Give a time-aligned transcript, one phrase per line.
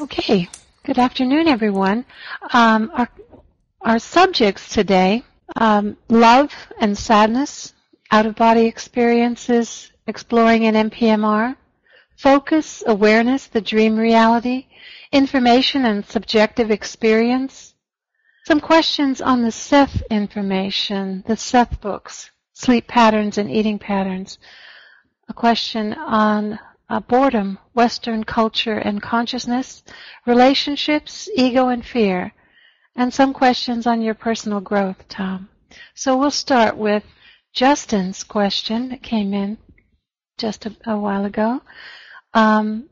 [0.00, 0.48] Okay,
[0.82, 2.06] good afternoon, everyone.
[2.54, 3.08] Um, our,
[3.82, 5.24] our subjects today,
[5.56, 7.74] um, love and sadness,
[8.10, 11.54] out-of-body experiences, exploring an NPMR,
[12.16, 14.68] focus, awareness, the dream reality,
[15.12, 17.74] information and subjective experience,
[18.46, 24.38] some questions on the Seth information, the Seth books, sleep patterns and eating patterns,
[25.28, 26.58] a question on
[26.90, 29.82] uh, boredom, Western culture and consciousness,
[30.26, 32.34] relationships, ego and fear,
[32.96, 35.48] and some questions on your personal growth, Tom.
[35.94, 37.04] So we'll start with
[37.52, 39.56] Justin's question that came in
[40.36, 41.62] just a, a while ago.
[42.34, 42.88] Um,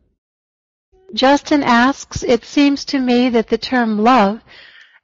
[1.12, 4.40] Justin asks, it seems to me that the term love,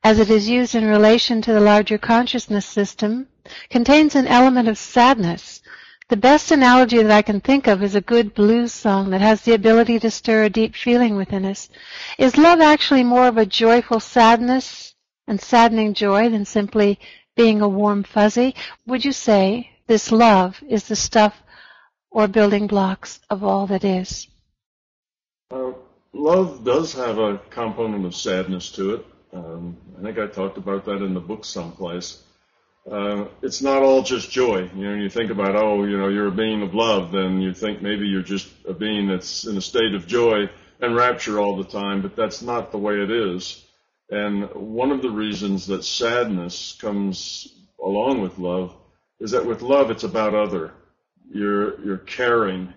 [0.04, 3.26] as it is used in relation to the larger consciousness system,
[3.70, 5.62] contains an element of sadness
[6.08, 9.42] the best analogy that I can think of is a good blues song that has
[9.42, 11.68] the ability to stir a deep feeling within us.
[12.18, 14.94] Is love actually more of a joyful sadness
[15.26, 16.98] and saddening joy than simply
[17.36, 18.54] being a warm fuzzy?
[18.86, 21.42] Would you say this love is the stuff
[22.10, 24.28] or building blocks of all that is?
[25.50, 25.72] Uh,
[26.12, 29.06] love does have a component of sadness to it.
[29.32, 32.22] Um, I think I talked about that in the book someplace
[32.90, 34.68] uh, it's not all just joy.
[34.74, 37.54] You know, you think about, oh, you know, you're a being of love, then you
[37.54, 41.56] think maybe you're just a being that's in a state of joy and rapture all
[41.56, 43.64] the time, but that's not the way it is.
[44.10, 47.48] And one of the reasons that sadness comes
[47.82, 48.76] along with love
[49.18, 50.72] is that with love, it's about other.
[51.30, 52.74] You're, you're caring.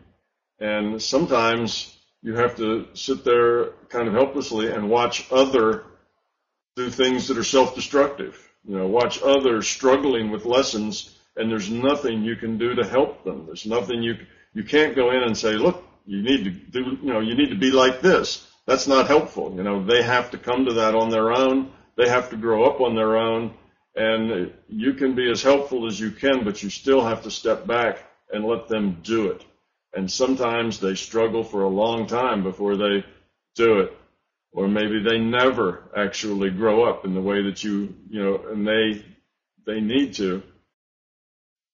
[0.59, 5.83] And sometimes you have to sit there kind of helplessly and watch other
[6.77, 12.23] do things that are self-destructive you know, watch others struggling with lessons and there's nothing
[12.23, 13.45] you can do to help them.
[13.45, 14.17] There's nothing you,
[14.53, 17.49] you can't go in and say, look, you need to do, you know, you need
[17.49, 18.45] to be like this.
[18.65, 19.53] That's not helpful.
[19.55, 21.71] You know, they have to come to that on their own.
[21.95, 23.53] They have to grow up on their own
[23.95, 27.65] and you can be as helpful as you can, but you still have to step
[27.65, 29.43] back and let them do it.
[29.93, 33.03] And sometimes they struggle for a long time before they
[33.55, 33.97] do it
[34.57, 38.67] or maybe they never actually grow up in the way that you, you know, and
[38.67, 39.05] they,
[39.67, 40.41] they need to.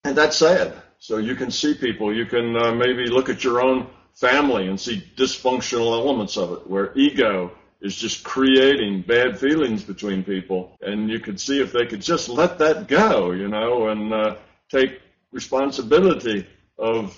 [0.04, 0.74] And that's sad.
[1.00, 4.78] So you can see people, you can uh, maybe look at your own family and
[4.78, 10.78] see dysfunctional elements of it where ego is just creating bad feelings between people.
[10.82, 14.36] And you could see if they could just let that go, you know, and uh,
[14.70, 15.00] take
[15.32, 16.46] responsibility
[16.78, 17.18] of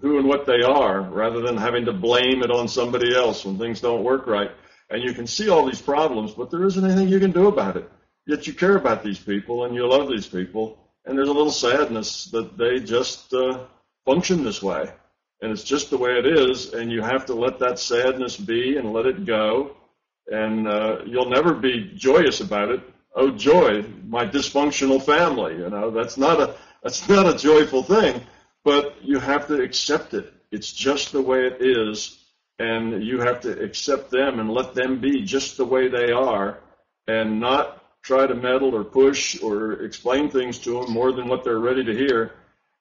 [0.00, 3.56] who and what they are rather than having to blame it on somebody else when
[3.56, 4.50] things don't work right
[4.90, 7.76] and you can see all these problems, but there isn't anything you can do about
[7.76, 7.90] it.
[8.26, 11.52] Yet you care about these people and you love these people, and there's a little
[11.52, 13.66] sadness that they just uh,
[14.06, 14.90] function this way.
[15.40, 18.76] And it's just the way it is, and you have to let that sadness be
[18.78, 19.76] and let it go,
[20.30, 22.80] and uh, you'll never be joyous about it.
[23.14, 25.56] Oh joy, my dysfunctional family.
[25.56, 28.22] You know that's not a that's not a joyful thing,
[28.64, 30.32] but you have to accept it.
[30.50, 32.23] It's just the way it is,
[32.58, 36.58] and you have to accept them and let them be just the way they are
[37.06, 41.42] and not try to meddle or push or explain things to them more than what
[41.42, 42.32] they're ready to hear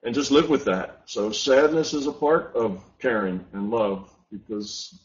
[0.04, 1.02] and just live with that.
[1.06, 5.00] So sadness is a part of caring and love because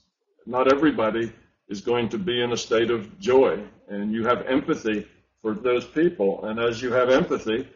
[0.44, 1.32] not everybody
[1.68, 5.06] is going to be in a state of joy and you have empathy
[5.40, 6.44] for those people.
[6.44, 7.68] And as you have empathy,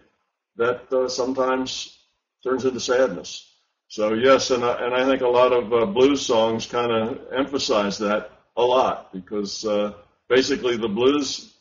[0.57, 1.97] that uh, sometimes
[2.43, 3.52] turns into sadness.
[3.93, 7.31] So yes, and I, and I think a lot of uh, blues songs kind of
[7.31, 9.93] emphasize that a lot because uh,
[10.31, 11.53] basically the blues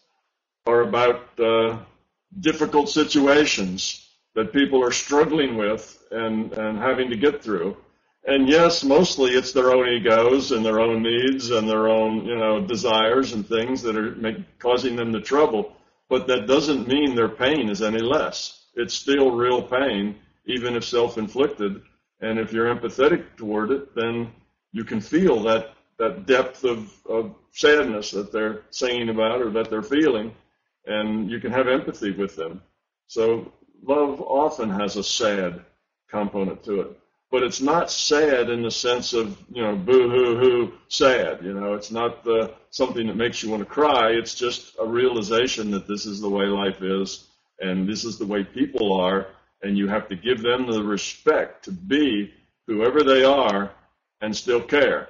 [0.66, 1.80] are about uh,
[2.40, 7.76] difficult situations that people are struggling with and, and having to get through.
[8.26, 12.38] And yes, mostly it's their own egos and their own needs and their own, you
[12.38, 15.76] know, desires and things that are make, causing them the trouble.
[16.08, 18.68] But that doesn't mean their pain is any less.
[18.76, 20.16] It's still real pain,
[20.46, 21.82] even if self-inflicted
[22.22, 24.32] and if you're empathetic toward it, then
[24.72, 29.70] you can feel that, that depth of, of sadness that they're singing about or that
[29.70, 30.34] they're feeling,
[30.86, 32.62] and you can have empathy with them.
[33.08, 33.52] So
[33.84, 35.62] love often has a sad
[36.10, 36.98] component to it.
[37.32, 41.40] But it's not sad in the sense of, you know, boo hoo hoo sad.
[41.42, 44.12] You know, it's not the, something that makes you want to cry.
[44.12, 47.28] It's just a realization that this is the way life is
[47.62, 49.28] and this is the way people are
[49.64, 52.34] and you have to give them the respect to be
[52.68, 53.72] whoever they are
[54.22, 55.10] and still care.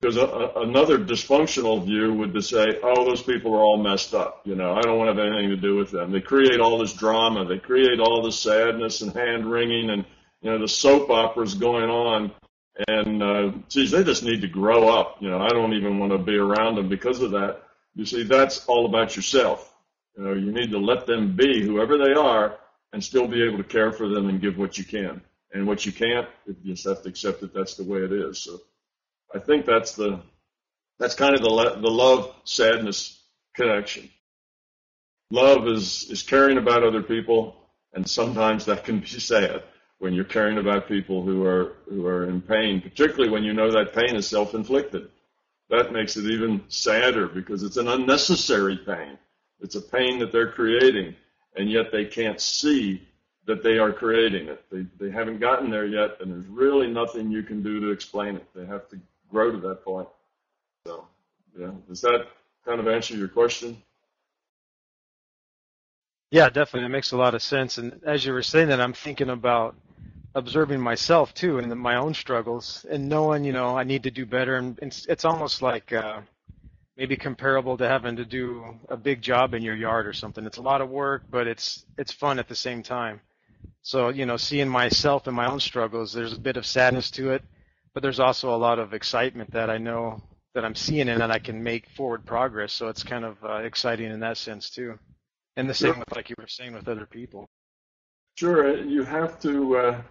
[0.00, 4.14] Because a, a, another dysfunctional view would be say, oh, those people are all messed
[4.14, 4.42] up.
[4.44, 6.12] You know, I don't want to have anything to do with them.
[6.12, 7.46] They create all this drama.
[7.46, 10.04] They create all this sadness and hand wringing and,
[10.42, 12.30] you know, the soap operas going on.
[12.88, 15.16] And uh, geez, they just need to grow up.
[15.20, 17.62] You know, I don't even want to be around them because of that.
[17.94, 19.74] You see, that's all about yourself.
[20.14, 22.58] You know, you need to let them be whoever they are
[22.92, 25.20] and still be able to care for them and give what you can.
[25.52, 28.38] And what you can't, you just have to accept that that's the way it is.
[28.38, 28.60] So
[29.34, 30.20] I think that's the,
[30.98, 33.22] that's kind of the, the love sadness
[33.54, 34.10] connection.
[35.30, 37.56] Love is, is caring about other people,
[37.94, 39.62] and sometimes that can be sad
[39.98, 43.70] when you're caring about people who are, who are in pain, particularly when you know
[43.70, 45.08] that pain is self-inflicted.
[45.70, 49.18] That makes it even sadder because it's an unnecessary pain.
[49.60, 51.16] It's a pain that they're creating,
[51.56, 53.06] and yet they can't see
[53.46, 54.64] that they are creating it.
[54.70, 58.36] They, they haven't gotten there yet, and there's really nothing you can do to explain
[58.36, 58.46] it.
[58.54, 58.98] They have to
[59.30, 60.08] grow to that point.
[60.86, 61.06] So,
[61.58, 62.26] yeah, does that
[62.64, 63.80] kind of answer your question?
[66.32, 66.86] Yeah, definitely.
[66.86, 67.78] It makes a lot of sense.
[67.78, 69.76] And as you were saying that, I'm thinking about
[70.34, 74.26] observing myself too and my own struggles and knowing, you know, I need to do
[74.26, 74.56] better.
[74.56, 76.20] And it's, it's almost like uh,
[76.96, 80.46] maybe comparable to having to do a big job in your yard or something.
[80.46, 83.20] It's a lot of work, but it's it's fun at the same time.
[83.82, 87.30] So, you know, seeing myself and my own struggles, there's a bit of sadness to
[87.30, 87.42] it,
[87.94, 90.22] but there's also a lot of excitement that I know
[90.54, 92.72] that I'm seeing and that I can make forward progress.
[92.72, 94.98] So it's kind of uh, exciting in that sense too.
[95.56, 97.48] And the same with, like you were saying, with other people.
[98.36, 99.76] Sure, you have to.
[99.76, 100.02] Uh,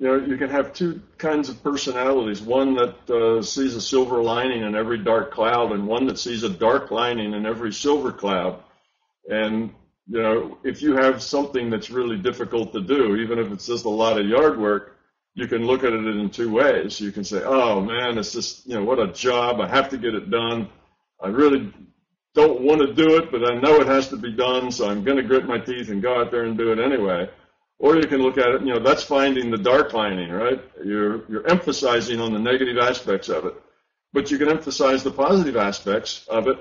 [0.00, 2.40] you know, you can have two kinds of personalities.
[2.40, 6.42] One that uh, sees a silver lining in every dark cloud, and one that sees
[6.42, 8.62] a dark lining in every silver cloud.
[9.28, 9.74] And
[10.08, 13.84] you know, if you have something that's really difficult to do, even if it's just
[13.84, 14.96] a lot of yard work,
[15.34, 16.98] you can look at it in two ways.
[16.98, 19.60] You can say, "Oh man, it's just you know what a job!
[19.60, 20.70] I have to get it done.
[21.22, 21.74] I really
[22.34, 25.04] don't want to do it, but I know it has to be done, so I'm
[25.04, 27.28] going to grit my teeth and go out there and do it anyway.
[27.80, 30.62] Or you can look at it, you know, that's finding the dark lining, right?
[30.84, 33.54] You're, you're emphasizing on the negative aspects of it,
[34.12, 36.58] but you can emphasize the positive aspects of it.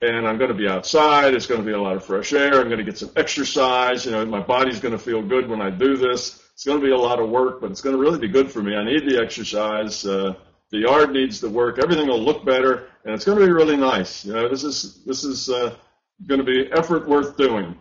[0.00, 1.34] And I'm going to be outside.
[1.34, 2.54] It's going to be a lot of fresh air.
[2.58, 4.04] I'm going to get some exercise.
[4.04, 6.42] You know, my body's going to feel good when I do this.
[6.54, 8.50] It's going to be a lot of work, but it's going to really be good
[8.50, 8.74] for me.
[8.74, 10.04] I need the exercise.
[10.04, 10.34] Uh,
[10.70, 11.78] the yard needs the work.
[11.78, 14.24] Everything will look better, and it's going to be really nice.
[14.24, 15.76] You know, this is this is uh,
[16.26, 17.76] going to be effort worth doing.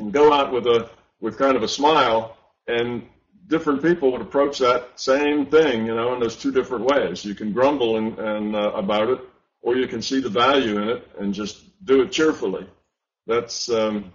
[0.00, 2.36] And go out with a with kind of a smile,
[2.66, 3.06] and
[3.46, 5.86] different people would approach that same thing.
[5.86, 7.24] You know, in those two different ways.
[7.24, 9.20] You can grumble and, and uh, about it,
[9.62, 12.66] or you can see the value in it and just do it cheerfully.
[13.26, 14.12] That's um,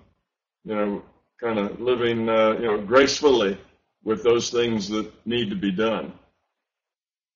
[0.63, 1.03] you know
[1.39, 3.57] kind of living uh, you know gracefully
[4.03, 6.13] with those things that need to be done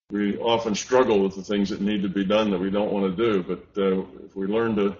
[0.10, 3.16] we often struggle with the things that need to be done that we don't want
[3.16, 3.44] to do.
[3.44, 4.96] But uh, if we learn to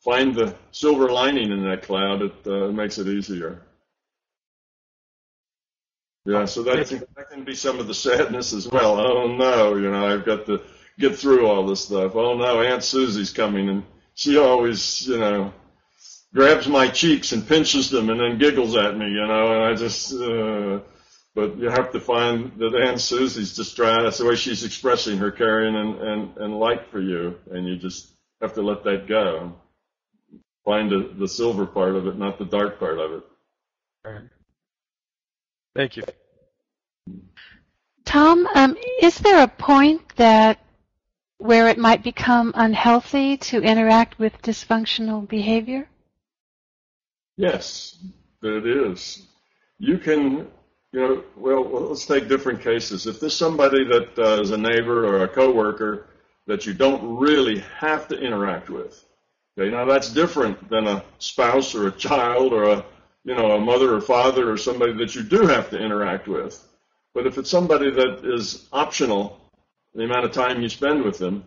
[0.00, 3.62] find the silver lining in that cloud, it uh, makes it easier.
[6.28, 9.00] Yeah, so that can, that can be some of the sadness as well.
[9.00, 10.60] Oh no, you know, I've got to
[10.98, 12.14] get through all this stuff.
[12.16, 13.82] Oh no, Aunt Susie's coming, and
[14.14, 15.54] she always, you know,
[16.34, 19.74] grabs my cheeks and pinches them, and then giggles at me, you know, and I
[19.74, 20.12] just.
[20.12, 20.80] Uh,
[21.34, 25.18] but you have to find that Aunt Susie's just trying, that's the way she's expressing
[25.18, 27.38] her caring and, and, and like for you.
[27.52, 29.54] And you just have to let that go.
[30.64, 33.22] Find the, the silver part of it, not the dark part of it.
[35.78, 35.92] All right.
[35.92, 36.02] Thank you.
[38.04, 40.58] Tom, um, is there a point that
[41.38, 45.88] where it might become unhealthy to interact with dysfunctional behavior?
[47.36, 47.96] Yes,
[48.42, 49.22] it is.
[49.78, 50.48] You can
[50.92, 53.06] you know, well, let's take different cases.
[53.06, 56.06] If there's somebody that uh, is a neighbor or a coworker
[56.46, 59.04] that you don't really have to interact with,
[59.58, 62.84] okay, now that's different than a spouse or a child or a,
[63.28, 66.66] you know, a mother or father or somebody that you do have to interact with.
[67.12, 69.38] But if it's somebody that is optional,
[69.94, 71.44] the amount of time you spend with them,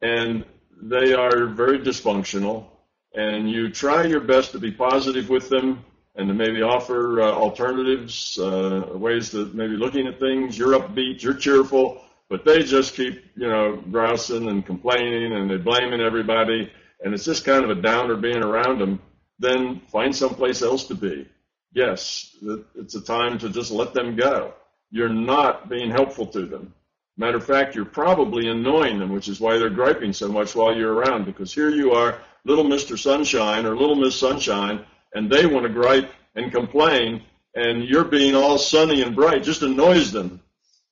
[0.00, 0.44] and
[0.82, 2.66] they are very dysfunctional,
[3.14, 5.84] and you try your best to be positive with them,
[6.16, 10.58] and to maybe offer uh, alternatives, uh, ways to maybe looking at things.
[10.58, 15.60] You're upbeat, you're cheerful, but they just keep, you know, grousing and complaining and they're
[15.60, 16.68] blaming everybody,
[17.04, 19.00] and it's just kind of a downer being around them.
[19.38, 21.28] Then find someplace else to be.
[21.74, 22.36] Yes,
[22.74, 24.54] it's a time to just let them go.
[24.90, 26.74] You're not being helpful to them.
[27.16, 30.74] Matter of fact, you're probably annoying them, which is why they're griping so much while
[30.74, 32.98] you're around, because here you are, little Mr.
[32.98, 34.84] Sunshine or little Miss Sunshine,
[35.14, 37.22] and they want to gripe and complain,
[37.54, 40.40] and you're being all sunny and bright just annoys them.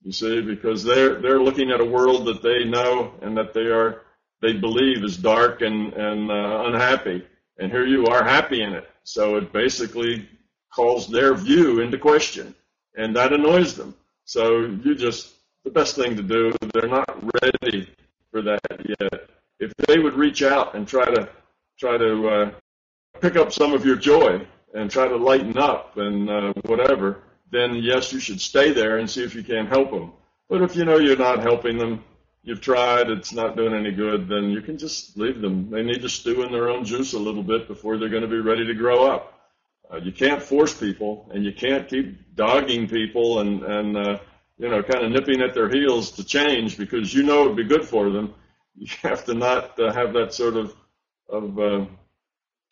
[0.03, 3.67] You see, because they're they're looking at a world that they know and that they
[3.67, 4.03] are
[4.41, 7.27] they believe is dark and and uh, unhappy,
[7.61, 8.89] and here you are happy in it.
[9.05, 10.29] So it basically
[10.75, 12.55] calls their view into question,
[12.97, 13.95] and that annoys them.
[14.25, 16.53] So you just the best thing to do.
[16.73, 17.09] They're not
[17.43, 17.89] ready
[18.33, 18.61] for that
[19.01, 19.29] yet.
[19.59, 21.29] If they would reach out and try to
[21.79, 22.51] try to uh,
[23.21, 27.75] pick up some of your joy and try to lighten up and uh, whatever, then
[27.75, 30.13] yes, you should stay there and see if you can help them.
[30.49, 32.05] But if you know you're not helping them,
[32.43, 35.71] you've tried, it's not doing any good, then you can just leave them.
[35.71, 38.29] They need to stew in their own juice a little bit before they're going to
[38.29, 39.35] be ready to grow up.
[39.93, 44.19] Uh, you can't force people, and you can't keep dogging people and and uh,
[44.57, 47.57] you know kind of nipping at their heels to change because you know it would
[47.57, 48.35] be good for them.
[48.77, 50.75] You have to not uh, have that sort of
[51.29, 51.87] of uh,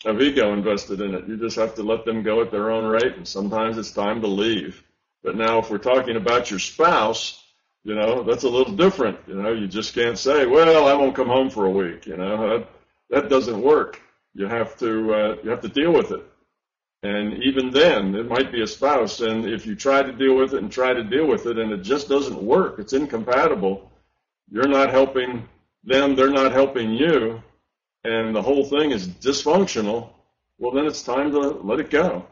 [0.04, 1.26] of ego invested in it.
[1.26, 4.20] You just have to let them go at their own rate, and sometimes it's time
[4.20, 4.82] to leave.
[5.24, 7.42] But now, if we're talking about your spouse,
[7.88, 9.18] you know that's a little different.
[9.26, 12.18] You know, you just can't say, "Well, I won't come home for a week." You
[12.18, 12.68] know, that
[13.08, 14.02] that doesn't work.
[14.34, 16.24] You have to uh, you have to deal with it.
[17.02, 19.20] And even then, it might be a spouse.
[19.20, 21.72] And if you try to deal with it and try to deal with it and
[21.72, 23.90] it just doesn't work, it's incompatible,
[24.50, 25.48] you're not helping
[25.84, 27.40] them, they're not helping you,
[28.04, 30.10] and the whole thing is dysfunctional,
[30.58, 32.26] well, then it's time to let it go.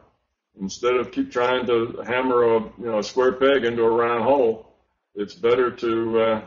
[0.59, 4.23] Instead of keep trying to hammer a, you know, a square peg into a round
[4.23, 4.66] hole,
[5.17, 6.41] it's better to uh,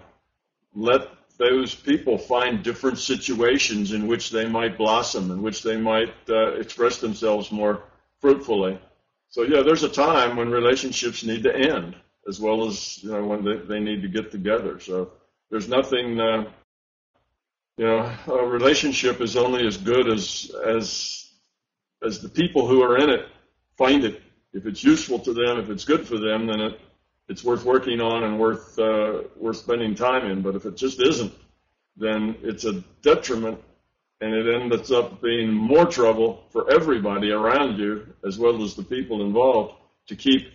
[0.74, 1.08] let
[1.38, 6.52] those people find different situations in which they might blossom, in which they might uh,
[6.52, 7.82] express themselves more
[8.20, 8.78] fruitfully.
[9.28, 11.96] So yeah, there's a time when relationships need to end
[12.28, 14.78] as well as you know when they, they need to get together.
[14.78, 15.12] So
[15.50, 16.20] there's nothing.
[16.20, 16.44] Uh,
[17.76, 21.30] you know, a relationship is only as good as as
[22.02, 23.26] as the people who are in it
[23.76, 24.22] find it.
[24.52, 26.80] If it's useful to them, if it's good for them, then it
[27.30, 30.42] it's worth working on and worth uh, worth spending time in.
[30.42, 31.32] But if it just isn't,
[31.96, 33.60] then it's a detriment
[34.20, 38.82] and it ends up being more trouble for everybody around you as well as the
[38.82, 39.74] people involved
[40.08, 40.48] to keep,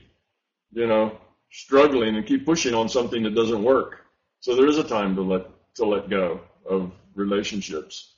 [0.73, 1.17] you know,
[1.49, 4.01] struggling and keep pushing on something that doesn't work.
[4.41, 8.15] So there is a time to let to let go of relationships.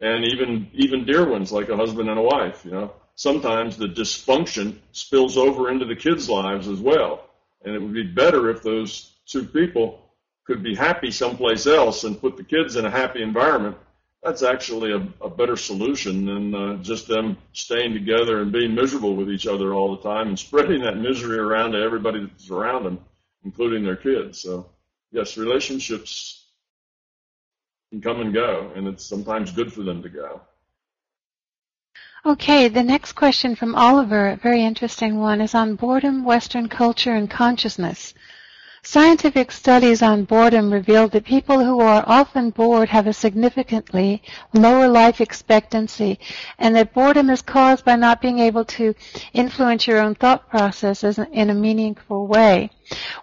[0.00, 2.92] And even even dear ones like a husband and a wife, you know.
[3.14, 7.29] Sometimes the dysfunction spills over into the kids' lives as well.
[7.64, 10.00] And it would be better if those two people
[10.46, 13.76] could be happy someplace else and put the kids in a happy environment
[14.22, 19.16] that's actually a, a better solution than uh, just them staying together and being miserable
[19.16, 22.84] with each other all the time and spreading that misery around to everybody that's around
[22.84, 22.98] them,
[23.44, 24.38] including their kids.
[24.38, 24.68] So,
[25.10, 26.44] yes, relationships
[27.90, 30.42] can come and go, and it's sometimes good for them to go.
[32.26, 37.14] Okay, the next question from Oliver, a very interesting one, is on boredom, Western culture,
[37.14, 38.12] and consciousness.
[38.82, 44.22] Scientific studies on boredom revealed that people who are often bored have a significantly
[44.54, 46.18] lower life expectancy
[46.58, 48.94] and that boredom is caused by not being able to
[49.34, 52.70] influence your own thought processes in a meaningful way.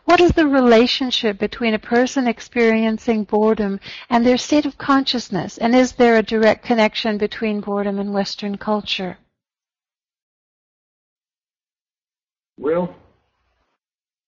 [0.06, 3.80] What is the relationship between a person experiencing boredom
[4.12, 5.58] and their state of consciousness?
[5.58, 9.18] And is there a direct connection between boredom and Western culture?
[12.60, 12.96] Well,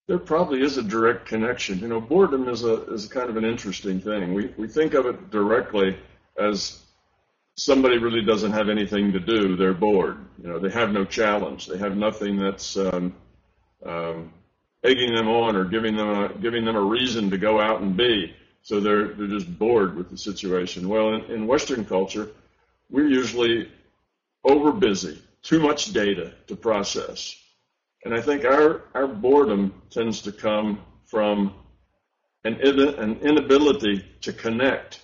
[0.09, 1.77] there probably is a direct connection.
[1.77, 4.33] You know, boredom is a is kind of an interesting thing.
[4.33, 5.97] We we think of it directly
[6.35, 6.79] as
[7.55, 9.55] somebody really doesn't have anything to do.
[9.55, 10.17] They're bored.
[10.41, 11.67] You know, they have no challenge.
[11.67, 13.15] They have nothing that's um,
[13.85, 14.33] um,
[14.83, 17.95] egging them on or giving them a, giving them a reason to go out and
[17.95, 18.33] be.
[18.63, 20.89] So they're they're just bored with the situation.
[20.89, 22.31] Well, in, in Western culture,
[22.89, 23.71] we're usually
[24.43, 27.35] over busy, too much data to process.
[28.05, 31.53] And I think our, our boredom tends to come from
[32.43, 35.01] an, an inability to connect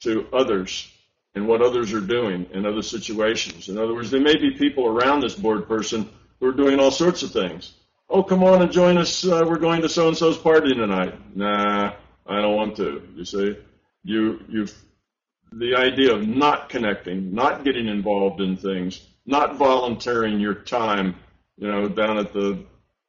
[0.00, 0.90] to others
[1.34, 3.68] and what others are doing in other situations.
[3.68, 6.90] In other words, there may be people around this bored person who are doing all
[6.90, 7.74] sorts of things.
[8.08, 9.24] Oh, come on and join us.
[9.24, 11.14] Uh, we're going to so and so's party tonight.
[11.36, 11.92] Nah,
[12.26, 13.06] I don't want to.
[13.14, 13.56] You see,
[14.02, 14.66] you you
[15.52, 21.14] the idea of not connecting, not getting involved in things, not volunteering your time
[21.60, 22.64] you know, down at the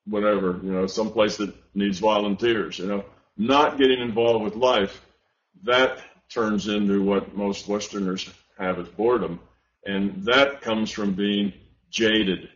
[0.05, 3.05] whatever, you know, someplace that needs volunteers, you know,
[3.37, 5.01] not getting involved with life,
[5.63, 8.29] that turns into what most Westerners
[8.59, 9.39] have as boredom.
[9.85, 11.53] And that comes from being
[11.89, 12.49] jaded.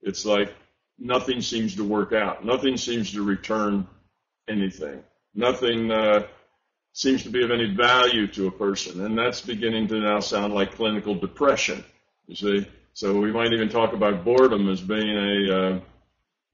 [0.00, 0.54] It's like
[0.98, 2.44] nothing seems to work out.
[2.44, 3.86] Nothing seems to return
[4.48, 5.02] anything.
[5.34, 6.26] Nothing uh,
[6.94, 9.04] seems to be of any value to a person.
[9.04, 11.84] And that's beginning to now sound like clinical depression,
[12.26, 12.66] you see.
[12.94, 15.80] So we might even talk about boredom as being a, uh,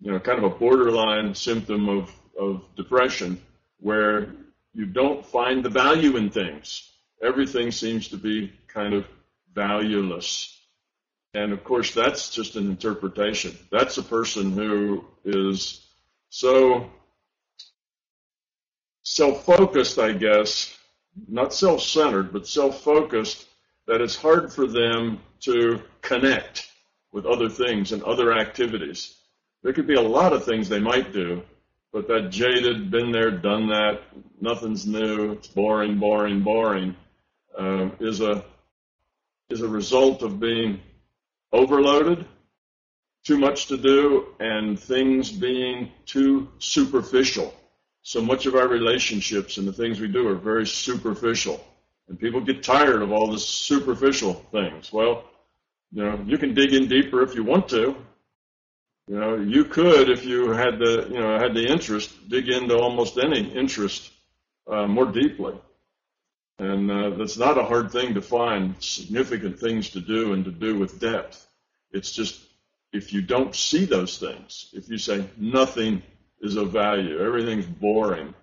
[0.00, 3.40] you know, kind of a borderline symptom of, of depression
[3.80, 4.34] where
[4.72, 6.92] you don't find the value in things.
[7.22, 9.04] Everything seems to be kind of
[9.52, 10.56] valueless.
[11.34, 13.56] And of course, that's just an interpretation.
[13.72, 15.86] That's a person who is
[16.30, 16.88] so
[19.02, 20.76] self-focused, I guess,
[21.26, 23.46] not self-centered, but self-focused,
[23.88, 26.70] that it's hard for them to connect
[27.10, 29.16] with other things and other activities.
[29.62, 31.42] There could be a lot of things they might do,
[31.90, 34.02] but that jaded, been there, done that,
[34.42, 36.94] nothing's new, it's boring, boring, boring,
[37.58, 38.44] uh, is a
[39.48, 40.80] is a result of being
[41.54, 42.26] overloaded,
[43.24, 47.54] too much to do, and things being too superficial.
[48.02, 51.64] So much of our relationships and the things we do are very superficial.
[52.08, 54.92] And people get tired of all the superficial things.
[54.92, 55.24] Well,
[55.92, 57.96] you know, you can dig in deeper if you want to.
[59.08, 62.76] You know, you could, if you had the, you know, had the interest, dig into
[62.76, 64.10] almost any interest
[64.70, 65.54] uh, more deeply.
[66.58, 70.50] And uh, that's not a hard thing to find significant things to do and to
[70.50, 71.46] do with depth.
[71.92, 72.40] It's just
[72.92, 76.02] if you don't see those things, if you say nothing
[76.40, 78.34] is of value, everything's boring,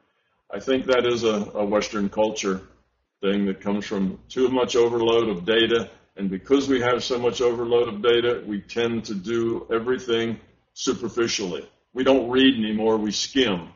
[0.52, 2.62] I think that is a, a Western culture
[3.26, 5.90] thing that comes from too much overload of data.
[6.18, 10.40] And because we have so much overload of data, we tend to do everything
[10.74, 11.68] superficially.
[11.94, 13.70] We don't read anymore, we skim.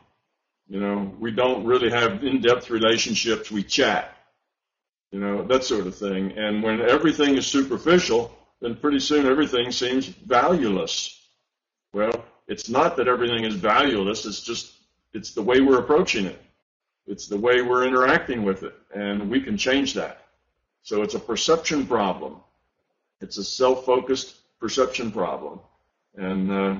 [0.67, 4.15] You know, we don't really have in-depth relationships, we chat
[5.11, 6.37] you know, that sort of thing.
[6.37, 11.15] And when everything is superficial, then pretty soon everything seems valueless.
[11.93, 14.73] Well, it's not that everything is valueless, it's just,
[15.13, 16.39] it's the way we're approaching it.
[17.09, 20.27] It's the way we're interacting with it, and we can change that.
[20.83, 22.37] So it's a perception problem.
[23.19, 25.59] It's a self-focused perception problem.
[26.15, 26.75] And uh,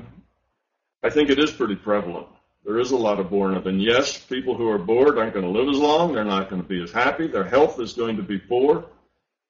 [1.03, 2.27] I think it is pretty prevalent.
[2.63, 3.65] There is a lot of boredom.
[3.65, 6.13] And yes, people who are bored aren't going to live as long.
[6.13, 7.25] They're not going to be as happy.
[7.25, 8.85] Their health is going to be poor.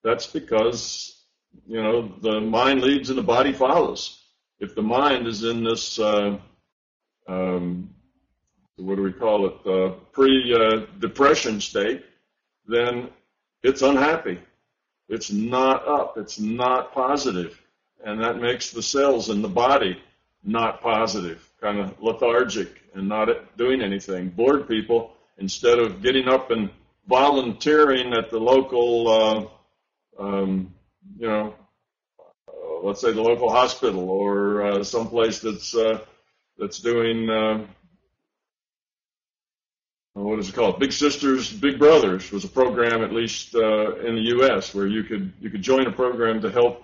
[0.03, 1.23] That's because,
[1.67, 4.23] you know, the mind leads and the body follows.
[4.59, 6.37] If the mind is in this, uh,
[7.27, 7.93] um,
[8.79, 12.05] what do we call it, uh, pre-depression state,
[12.67, 13.09] then
[13.63, 14.39] it's unhappy.
[15.09, 16.17] It's not up.
[16.17, 17.59] It's not positive.
[18.03, 20.01] And that makes the cells in the body
[20.43, 24.29] not positive, kind of lethargic and not doing anything.
[24.29, 26.69] Bored people, instead of getting up and
[27.07, 29.51] volunteering at the local,
[30.19, 30.73] uh, um,
[31.17, 31.55] you know,
[32.47, 35.99] uh, let's say the local hospital or uh, someplace that's uh,
[36.57, 37.65] that's doing uh,
[40.13, 40.79] what is it called?
[40.79, 45.03] Big Sisters, Big Brothers was a program, at least uh, in the U.S., where you
[45.03, 46.83] could you could join a program to help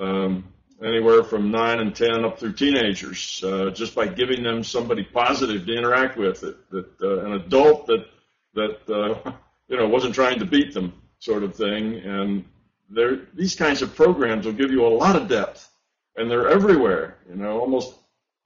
[0.00, 0.44] um,
[0.82, 5.66] anywhere from nine and ten up through teenagers, uh, just by giving them somebody positive
[5.66, 8.06] to interact with, it, that uh, an adult that
[8.54, 9.32] that uh,
[9.68, 11.96] you know wasn't trying to beat them, sort of thing.
[11.96, 12.44] And
[12.90, 15.70] there, these kinds of programs will give you a lot of depth,
[16.16, 17.18] and they're everywhere.
[17.28, 17.94] You know, almost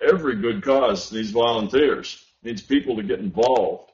[0.01, 3.92] every good cause needs volunteers, needs people to get involved.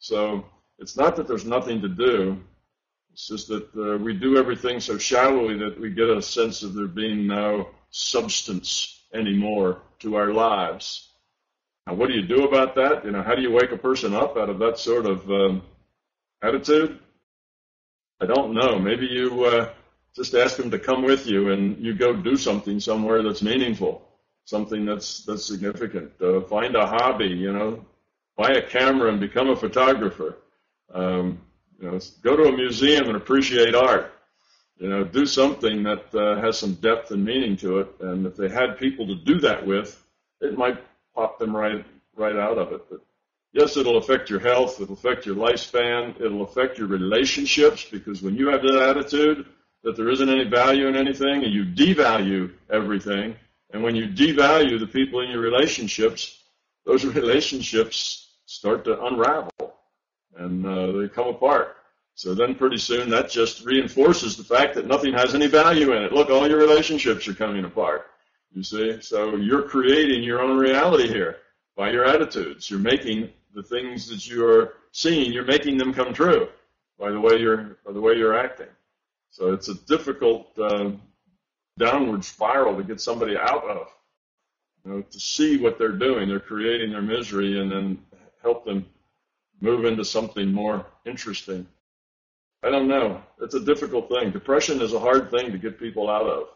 [0.00, 0.44] So
[0.78, 2.38] it's not that there's nothing to do.
[3.12, 6.74] It's just that uh, we do everything so shallowly that we get a sense of
[6.74, 11.08] there being no substance anymore to our lives.
[11.86, 13.04] Now, what do you do about that?
[13.04, 15.62] You know, how do you wake a person up out of that sort of um,
[16.42, 16.98] attitude?
[18.20, 18.78] I don't know.
[18.78, 19.70] Maybe you uh,
[20.14, 24.02] just ask them to come with you and you go do something somewhere that's meaningful,
[24.44, 26.12] something that's that's significant.
[26.20, 27.28] Uh, find a hobby.
[27.28, 27.84] You know,
[28.40, 30.30] buy a camera and become a photographer.
[30.92, 31.40] Um,
[31.78, 34.12] you know, go to a museum and appreciate art
[34.80, 37.94] you know, do something that uh, has some depth and meaning to it.
[38.00, 40.02] And if they had people to do that with,
[40.40, 40.82] it might
[41.14, 41.84] pop them right
[42.16, 42.80] right out of it.
[42.90, 43.00] But
[43.52, 44.80] yes, it'll affect your health.
[44.80, 46.18] It'll affect your lifespan.
[46.18, 49.46] It'll affect your relationships because when you have that attitude
[49.84, 53.36] that there isn't any value in anything and you devalue everything,
[53.72, 56.42] and when you devalue the people in your relationships,
[56.86, 58.19] those relationships
[58.50, 59.74] start to unravel
[60.36, 61.76] and uh, they come apart.
[62.14, 66.02] So then pretty soon that just reinforces the fact that nothing has any value in
[66.02, 66.12] it.
[66.12, 68.06] Look, all your relationships are coming apart.
[68.52, 69.00] You see?
[69.00, 71.36] So you're creating your own reality here
[71.76, 72.68] by your attitudes.
[72.68, 76.48] You're making the things that you are seeing, you're making them come true
[76.98, 78.68] by the way you're, by the way you're acting.
[79.30, 80.90] So it's a difficult uh,
[81.78, 83.86] downward spiral to get somebody out of.
[84.84, 87.98] You know, to see what they're doing, they're creating their misery, and then
[88.42, 88.86] help them
[89.60, 91.66] move into something more interesting.
[92.62, 93.22] I don't know.
[93.40, 94.30] It's a difficult thing.
[94.30, 96.48] Depression is a hard thing to get people out of.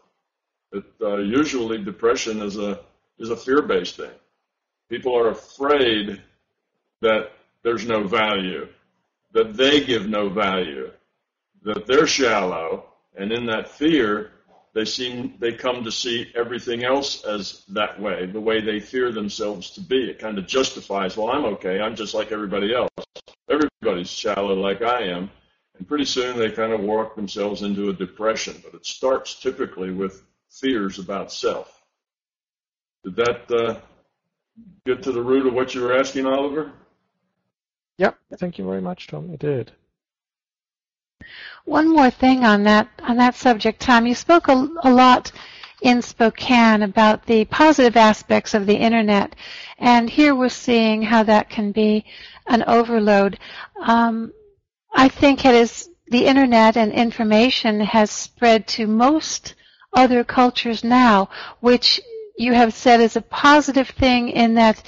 [0.71, 2.81] It, uh, usually, depression is a
[3.17, 4.11] is a fear-based thing.
[4.89, 6.21] People are afraid
[7.01, 7.31] that
[7.63, 8.67] there's no value,
[9.31, 10.91] that they give no value,
[11.63, 14.31] that they're shallow, and in that fear,
[14.75, 19.11] they seem they come to see everything else as that way, the way they fear
[19.11, 20.09] themselves to be.
[20.09, 21.79] It kind of justifies, well, I'm okay.
[21.79, 22.91] I'm just like everybody else.
[23.49, 25.31] everybody's shallow like I am.
[25.77, 29.91] And pretty soon they kind of walk themselves into a depression, but it starts typically
[29.91, 31.81] with fears about self.
[33.05, 33.79] Did that uh,
[34.85, 36.73] get to the root of what you were asking, Oliver?
[37.97, 38.17] Yep.
[38.37, 39.31] Thank you very much, Tom.
[39.31, 39.71] It did.
[41.65, 44.05] One more thing on that on that subject, Tom.
[44.05, 45.31] You spoke a, a lot
[45.81, 49.35] in Spokane about the positive aspects of the internet,
[49.79, 52.05] and here we're seeing how that can be
[52.47, 53.39] an overload.
[53.81, 54.31] Um,
[54.93, 59.55] I think it is the internet and information has spread to most
[59.93, 61.29] other cultures now,
[61.61, 61.99] which
[62.37, 64.83] you have said is a positive thing in that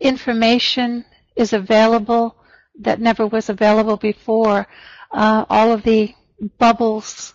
[0.00, 2.36] information is available
[2.80, 4.66] that never was available before.
[5.12, 6.14] Uh, all of the
[6.58, 7.34] bubbles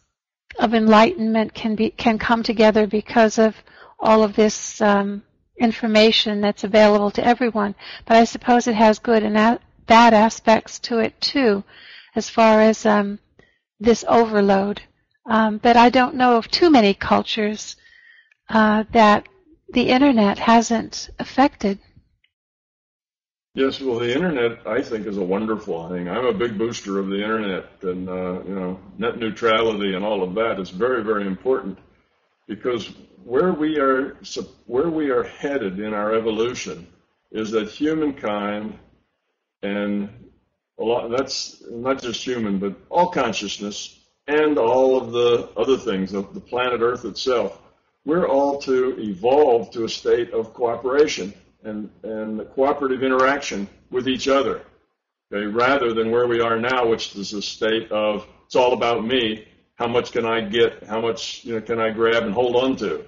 [0.60, 3.56] of enlightenment can be can come together because of
[4.00, 5.24] all of this um,
[5.60, 7.76] information that's available to everyone.
[8.06, 11.64] But I suppose it has good and a- bad aspects to it too,
[12.16, 13.20] as far as um,
[13.80, 14.82] this overload.
[15.26, 17.76] Um, but I don't know of too many cultures
[18.50, 19.28] uh, that
[19.74, 21.80] the internet hasn't affected.
[23.58, 26.08] Yes, well, the internet I think is a wonderful thing.
[26.08, 30.22] I'm a big booster of the internet, and uh, you know, net neutrality and all
[30.22, 31.80] of that is very, very important
[32.48, 32.94] because
[33.24, 34.16] where we are
[34.68, 36.86] where we are headed in our evolution
[37.32, 38.78] is that humankind
[39.64, 40.08] and
[40.78, 46.14] a lot that's not just human, but all consciousness and all of the other things
[46.14, 47.60] of the planet Earth itself
[48.06, 54.28] we're all to evolve to a state of cooperation and, and cooperative interaction with each
[54.28, 54.62] other,
[55.32, 59.06] okay, rather than where we are now, which is a state of it's all about
[59.06, 59.48] me.
[59.76, 60.84] How much can I get?
[60.84, 63.04] How much you know, can I grab and hold on to?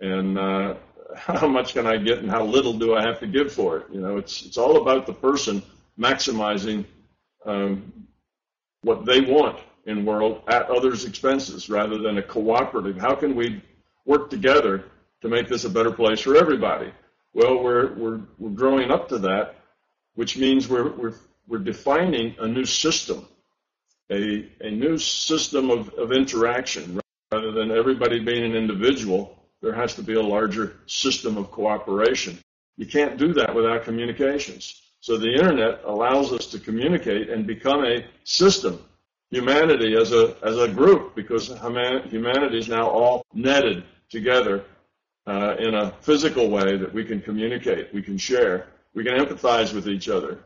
[0.00, 0.74] And uh,
[1.16, 3.86] how much can I get and how little do I have to give for it?
[3.92, 5.62] You know, it's it's all about the person
[5.98, 6.84] maximizing
[7.46, 7.92] um,
[8.82, 12.96] what they want in world at others' expenses rather than a cooperative.
[12.98, 13.62] How can we
[14.04, 14.84] work together
[15.22, 16.92] to make this a better place for everybody.
[17.34, 19.56] Well, we're, we're, we're growing up to that,
[20.14, 21.14] which means we're, we're,
[21.46, 23.26] we're defining a new system,
[24.10, 27.00] a, a new system of, of interaction.
[27.32, 32.38] Rather than everybody being an individual, there has to be a larger system of cooperation.
[32.76, 34.82] You can't do that without communications.
[35.00, 38.78] So the internet allows us to communicate and become a system
[39.30, 44.64] humanity as a as a group because humanity is now all netted together
[45.26, 49.72] uh, in a physical way that we can communicate, we can share, we can empathize
[49.72, 50.40] with each other.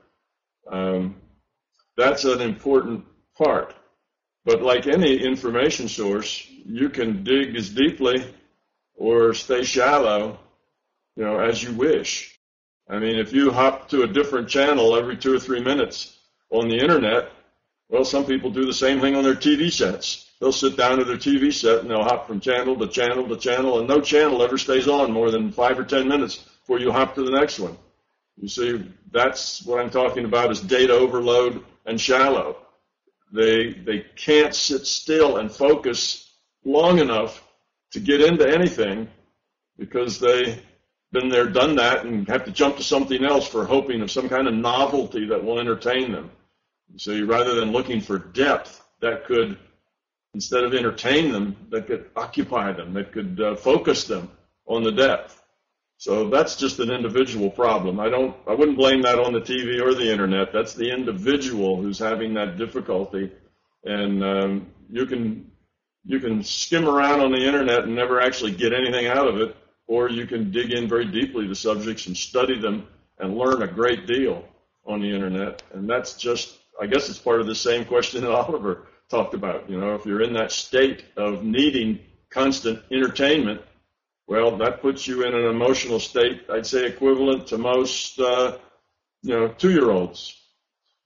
[0.71, 1.17] Um,
[1.97, 3.05] that's an important
[3.37, 3.75] part.
[4.45, 8.25] But like any information source, you can dig as deeply
[8.95, 10.39] or stay shallow,
[11.17, 12.39] you know, as you wish.
[12.89, 16.17] I mean, if you hop to a different channel every two or three minutes
[16.51, 17.33] on the internet,
[17.89, 20.26] well, some people do the same thing on their TV sets.
[20.41, 23.37] They'll sit down to their TV set and they'll hop from channel to channel to
[23.37, 26.93] channel, and no channel ever stays on more than five or ten minutes before you
[26.93, 27.77] hop to the next one.
[28.37, 32.59] You see, that's what I'm talking about is data overload and shallow.
[33.33, 36.31] They they can't sit still and focus
[36.65, 37.43] long enough
[37.93, 39.09] to get into anything
[39.79, 40.61] because they've
[41.13, 44.29] been there, done that, and have to jump to something else for hoping of some
[44.29, 46.31] kind of novelty that will entertain them.
[46.97, 49.59] So rather than looking for depth that could,
[50.37, 54.31] instead of entertain them, that could occupy them, that could uh, focus them
[54.67, 55.43] on the depth.
[55.97, 57.99] So that's just an individual problem.
[57.99, 60.53] I don't, I wouldn't blame that on the TV or the internet.
[60.53, 63.33] That's the individual who's having that difficulty.
[63.85, 65.51] And um, you can,
[66.05, 69.57] you can skim around on the internet and never actually get anything out of it,
[69.87, 72.87] or you can dig in very deeply to subjects and study them
[73.19, 74.45] and learn a great deal
[74.85, 75.63] on the internet.
[75.73, 79.69] And that's just I guess it's part of the same question that Oliver talked about.
[79.71, 83.61] You know, if you're in that state of needing constant entertainment,
[84.27, 88.59] well, that puts you in an emotional state, I'd say equivalent to most, uh,
[89.23, 90.35] you know, two-year-olds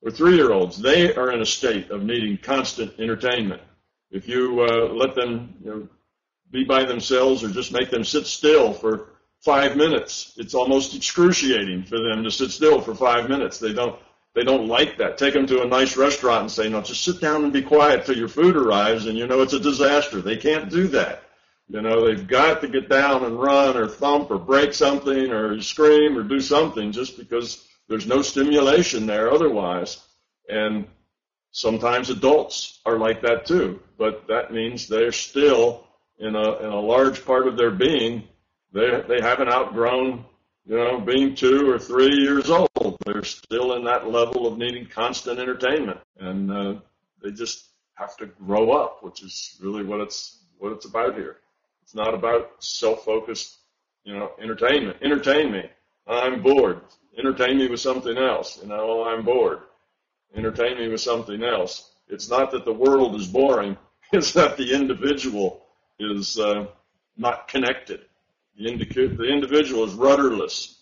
[0.03, 0.81] or three-year-olds.
[0.81, 3.61] They are in a state of needing constant entertainment.
[4.11, 5.89] If you uh, let them you know,
[6.51, 9.11] be by themselves or just make them sit still for
[9.41, 13.59] five minutes, it's almost excruciating for them to sit still for five minutes.
[13.59, 13.99] They don't
[14.35, 15.19] they don't like that.
[15.19, 18.05] Take them to a nice restaurant and say, no, just sit down and be quiet
[18.05, 20.21] till your food arrives and you know it's a disaster.
[20.21, 21.25] They can't do that.
[21.69, 25.61] You know, they've got to get down and run or thump or break something or
[25.61, 30.01] scream or do something just because there's no stimulation there otherwise.
[30.49, 30.87] And
[31.53, 35.87] sometimes adults are like that too, but that means they're still
[36.19, 38.25] in a, in a large part of their being,
[38.73, 40.25] they, they haven't outgrown,
[40.67, 42.70] you know, being two or three years old
[43.05, 46.75] They're still in that level of needing constant entertainment, and uh,
[47.23, 51.39] they just have to grow up, which is really what it's what it's about here.
[51.83, 53.59] It's not about self-focused,
[54.05, 54.99] you know, entertainment.
[55.03, 55.65] Entertain me.
[56.07, 56.83] I'm bored.
[57.19, 58.61] Entertain me with something else.
[58.63, 59.61] You know, I'm bored.
[60.37, 61.91] Entertain me with something else.
[62.09, 63.77] It's not that the world is boring.
[64.13, 65.67] It's that the individual
[66.01, 66.67] is uh,
[67.17, 68.01] not connected.
[68.59, 70.81] The, indica- the individual is rudderless.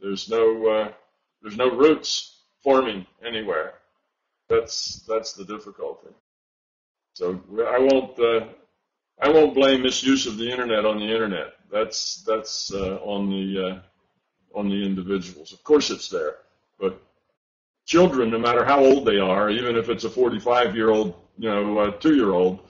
[0.00, 0.92] There's no uh,
[1.42, 3.74] there's no roots forming anywhere.
[4.48, 6.08] That's that's the difficulty.
[7.14, 8.46] So I won't uh,
[9.20, 11.54] I won't blame misuse of the internet on the internet.
[11.70, 15.52] That's that's uh, on the uh, on the individuals.
[15.52, 16.36] Of course, it's there,
[16.78, 17.00] but
[17.84, 21.48] children, no matter how old they are, even if it's a 45 year old, you
[21.48, 22.60] know, two year old,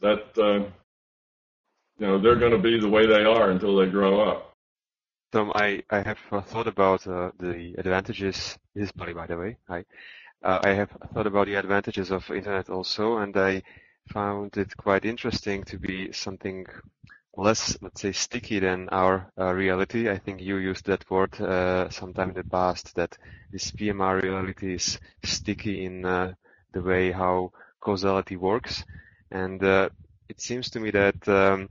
[0.00, 0.64] that uh,
[1.98, 4.49] you know they're going to be the way they are until they grow up.
[5.32, 8.58] Tom, I, I have thought about uh, the advantages.
[8.74, 9.58] This is Polly, by the way.
[9.68, 9.84] Hi.
[10.42, 13.62] Uh, I have thought about the advantages of internet also, and I
[14.12, 16.66] found it quite interesting to be something
[17.36, 20.10] less, let's say, sticky than our uh, reality.
[20.10, 23.16] I think you used that word uh, sometime in the past that
[23.52, 26.32] this PMR reality is sticky in uh,
[26.72, 28.82] the way how causality works.
[29.30, 31.68] And it seems to me that um,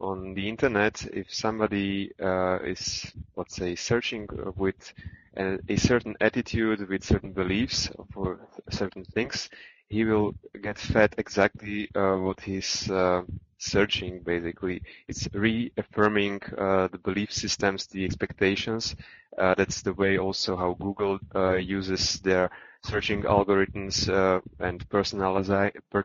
[0.00, 4.92] on the internet, if somebody uh, is, let's say, searching with
[5.36, 9.48] a, a certain attitude, with certain beliefs for certain things,
[9.88, 13.22] he will get fed exactly uh, what he's uh,
[13.58, 14.82] searching basically.
[15.08, 18.96] It's reaffirming uh, the belief systems, the expectations.
[19.38, 22.50] Uh, that's the way also how Google uh, uses their
[22.82, 26.04] searching algorithms uh, and personalize, per,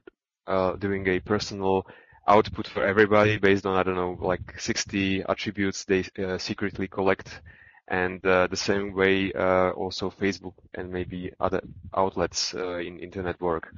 [0.80, 1.86] doing a personal
[2.28, 6.04] output for everybody based on, I don't know, like 60 attributes they
[6.38, 7.42] secretly collect
[7.88, 11.62] and uh, the same way uh, also Facebook and maybe other
[11.96, 13.74] outlets uh, in internet work.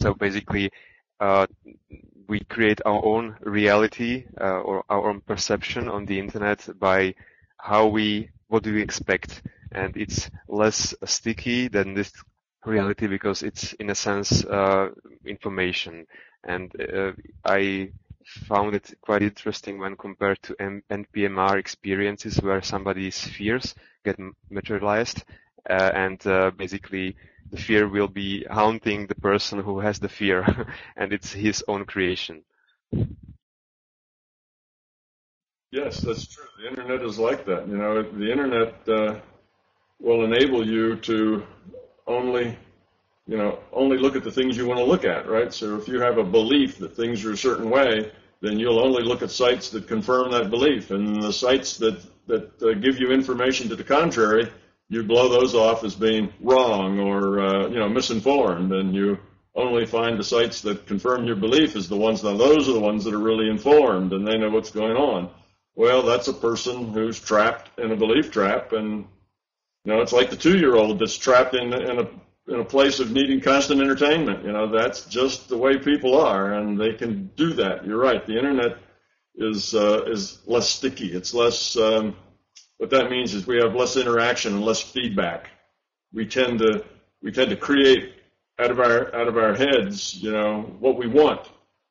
[0.00, 0.70] So basically,
[1.20, 1.46] uh,
[2.28, 7.14] we create our own reality uh, or our own perception on the internet by
[7.56, 12.12] how we, what do we expect, and it's less sticky than this
[12.64, 14.88] reality because it's in a sense uh,
[15.24, 16.06] information.
[16.46, 16.72] And
[17.44, 17.90] I
[18.24, 24.16] found it quite interesting when compared to M- NPMR experiences where somebody's fears get
[24.50, 25.24] materialized
[25.68, 27.16] uh, and uh, basically
[27.50, 30.44] the fear will be haunting the person who has the fear
[30.96, 32.42] and it's his own creation.
[35.72, 36.44] Yes, that's true.
[36.60, 37.68] The internet is like that.
[37.68, 39.20] You know, the internet uh,
[40.00, 41.44] will enable you to
[42.06, 42.56] only
[43.26, 45.52] you know, only look at the things you want to look at, right?
[45.52, 49.02] So if you have a belief that things are a certain way, then you'll only
[49.02, 50.90] look at sites that confirm that belief.
[50.90, 54.48] And the sites that, that uh, give you information to the contrary,
[54.88, 58.72] you blow those off as being wrong or, uh, you know, misinformed.
[58.72, 59.18] And you
[59.56, 62.80] only find the sites that confirm your belief as the ones, now those are the
[62.80, 65.30] ones that are really informed and they know what's going on.
[65.74, 69.06] Well, that's a person who's trapped in a belief trap and,
[69.84, 72.08] you know, it's like the two-year-old that's trapped in, in a
[72.48, 74.44] in a place of needing constant entertainment.
[74.44, 77.84] You know, that's just the way people are, and they can do that.
[77.84, 78.24] You're right.
[78.24, 78.78] The internet
[79.34, 81.12] is uh, is less sticky.
[81.12, 81.76] It's less.
[81.76, 82.16] Um,
[82.78, 85.48] what that means is we have less interaction and less feedback.
[86.12, 86.84] We tend to
[87.22, 88.14] we tend to create
[88.58, 91.40] out of our out of our heads, you know, what we want.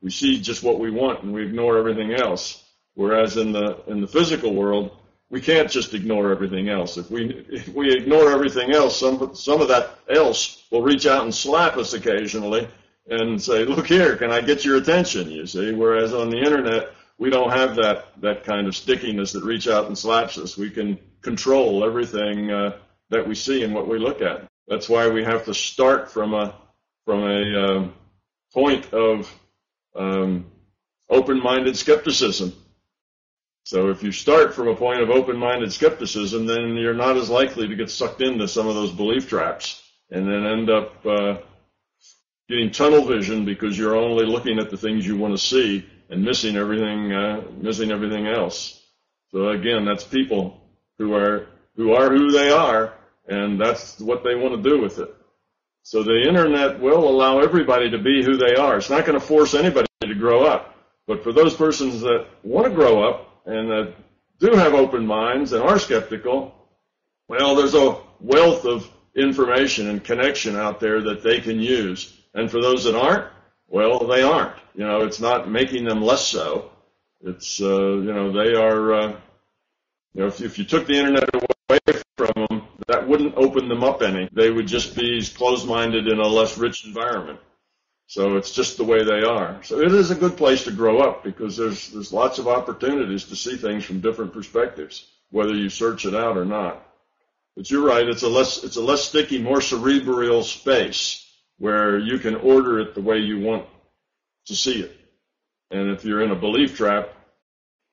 [0.02, 2.64] We see just what we want, and we ignore everything else.
[2.94, 4.92] Whereas in the in the physical world,
[5.36, 6.96] we can't just ignore everything else.
[6.96, 11.24] If we if we ignore everything else, some some of that else will reach out
[11.24, 12.70] and slap us occasionally
[13.10, 16.92] and say, "Look here, can I get your attention?" You see, whereas on the internet
[17.18, 20.56] we don't have that that kind of stickiness that reach out and slaps us.
[20.56, 22.78] We can control everything uh,
[23.10, 24.48] that we see and what we look at.
[24.70, 26.56] That's why we have to start from a
[27.04, 27.94] from a um,
[28.54, 29.30] point of
[29.98, 30.46] um,
[31.10, 32.54] open-minded skepticism
[33.66, 37.68] so if you start from a point of open-minded skepticism, then you're not as likely
[37.68, 41.38] to get sucked into some of those belief traps and then end up uh,
[42.48, 46.24] getting tunnel vision because you're only looking at the things you want to see and
[46.24, 48.80] missing everything, uh, missing everything else.
[49.32, 50.62] So again, that's people
[51.00, 52.94] who are who are who they are,
[53.28, 55.14] and that's what they want to do with it.
[55.82, 58.78] So the internet will allow everybody to be who they are.
[58.78, 60.76] It's not going to force anybody to grow up.
[61.08, 63.94] But for those persons that want to grow up, and that
[64.40, 66.54] do have open minds and are skeptical,
[67.28, 72.14] well, there's a wealth of information and connection out there that they can use.
[72.34, 73.32] And for those that aren't,
[73.68, 74.56] well, they aren't.
[74.76, 76.72] You know, it's not making them less so.
[77.24, 79.08] It's, uh, you know, they are, uh,
[80.14, 81.80] you know, if, if you took the internet away
[82.18, 84.30] from them, that would wouldn't open them up any.
[84.32, 87.40] They would just be closed-minded in a less rich environment.
[88.08, 89.64] So it's just the way they are.
[89.64, 93.26] So it is a good place to grow up because there's there's lots of opportunities
[93.26, 96.86] to see things from different perspectives, whether you search it out or not.
[97.56, 101.26] But you're right, it's a less it's a less sticky, more cerebral space
[101.58, 103.66] where you can order it the way you want
[104.48, 104.96] to see it.
[105.72, 107.10] And if you're in a belief trap,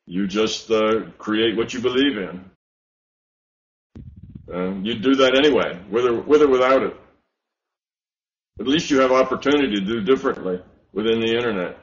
[0.07, 2.51] you just uh, create what you believe in.
[4.49, 6.97] And you do that anyway, with or without it.
[8.61, 10.61] At least you have opportunity to do differently
[10.93, 11.79] within the internet.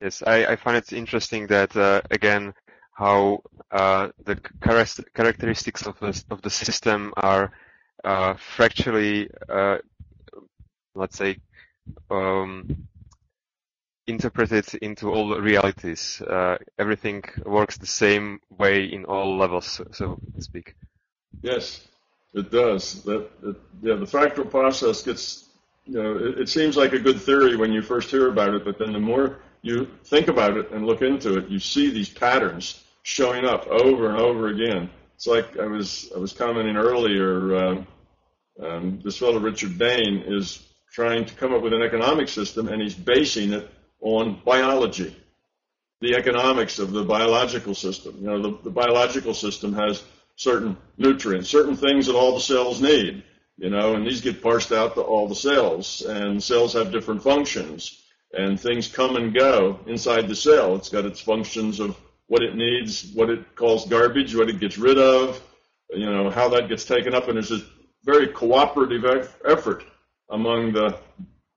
[0.00, 2.54] Yes, I, I find it interesting that uh, again
[2.92, 4.36] how uh, the
[5.14, 7.52] characteristics of the, of the system are
[8.04, 9.78] uh, fractally, uh,
[10.94, 11.38] let's say,
[12.10, 12.88] um,
[14.06, 16.20] interpreted into all realities.
[16.20, 20.74] Uh, everything works the same way in all levels, so to speak.
[21.42, 21.86] Yes,
[22.34, 23.02] it does.
[23.02, 25.48] That, it, yeah, the fractal process gets,
[25.84, 28.64] you know, it, it seems like a good theory when you first hear about it,
[28.64, 32.08] but then the more you think about it and look into it, you see these
[32.08, 34.90] patterns showing up over and over again.
[35.16, 37.54] It's like I was I was commenting earlier.
[37.54, 37.84] Uh,
[38.62, 42.80] um, this fellow Richard Dane is trying to come up with an economic system, and
[42.80, 45.14] he's basing it on biology,
[46.00, 48.16] the economics of the biological system.
[48.18, 50.02] You know, the, the biological system has
[50.40, 53.22] certain nutrients, certain things that all the cells need.
[53.58, 57.22] You know, and these get parsed out to all the cells, and cells have different
[57.22, 60.76] functions, and things come and go inside the cell.
[60.76, 61.94] It's got its functions of
[62.28, 65.42] what it needs, what it calls garbage, what it gets rid of,
[65.90, 67.28] you know, how that gets taken up.
[67.28, 67.64] And there's this
[68.04, 69.04] very cooperative
[69.46, 69.84] effort
[70.30, 70.98] among the,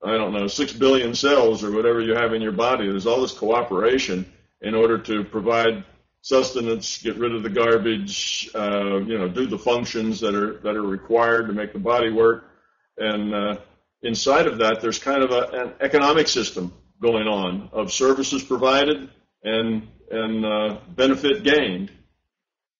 [0.04, 2.86] I don't know, six billion cells or whatever you have in your body.
[2.86, 5.84] There's all this cooperation in order to provide
[6.24, 10.74] sustenance, get rid of the garbage, uh, you know, do the functions that are that
[10.74, 12.50] are required to make the body work.
[12.96, 13.56] And uh,
[14.02, 19.10] inside of that, there's kind of a, an economic system going on of services provided
[19.42, 21.92] and and uh, benefit gained.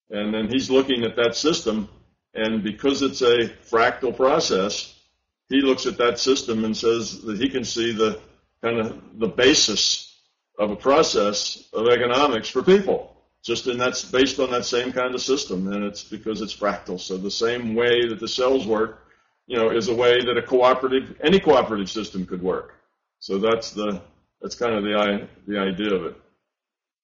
[0.09, 1.90] And then he's looking at that system,
[2.33, 4.98] and because it's a fractal process,
[5.50, 8.20] he looks at that system and says that he can see the
[8.62, 10.18] kind of the basis
[10.59, 13.13] of a process of economics for people.
[13.44, 16.98] Just in that's based on that same kind of system, and it's because it's fractal.
[16.98, 19.07] So the same way that the cells work,
[19.46, 22.74] you know, is a way that a cooperative, any cooperative system could work.
[23.18, 24.00] So that's the
[24.40, 26.16] that's kind of the the idea of it.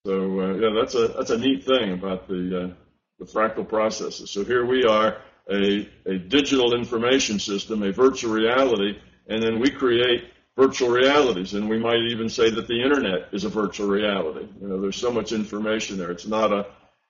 [0.06, 2.74] So uh, yeah, that's a that's a neat thing about the uh,
[3.18, 4.30] the fractal processes.
[4.30, 5.18] So here we are,
[5.50, 8.98] a a digital information system, a virtual reality,
[9.28, 10.24] and then we create
[10.56, 14.48] virtual realities, and we might even say that the internet is a virtual reality.
[14.60, 16.10] You know, there's so much information there.
[16.10, 16.66] It's not a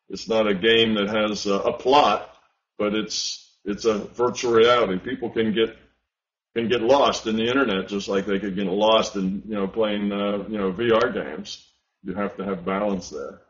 [0.09, 2.37] it's not a game that has a, a plot,
[2.79, 4.99] but it's it's a virtual reality.
[4.99, 5.77] People can get
[6.55, 9.69] can get lost in the internet just like they could get lost in you know
[9.69, 11.67] playing uh, you know VR games
[12.03, 13.41] you have to have balance there.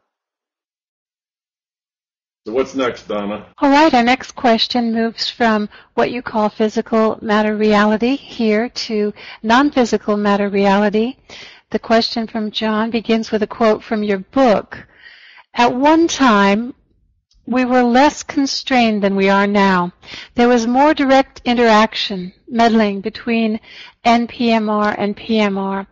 [2.47, 3.53] So what's next, Donna?
[3.59, 9.13] All right, our next question moves from what you call physical matter reality here to
[9.43, 11.17] non-physical matter reality.
[11.69, 14.87] The question from John begins with a quote from your book.
[15.53, 16.73] At one time,
[17.45, 19.93] we were less constrained than we are now.
[20.35, 23.61] There was more direct interaction, meddling between
[24.07, 25.87] NPMR and PMR.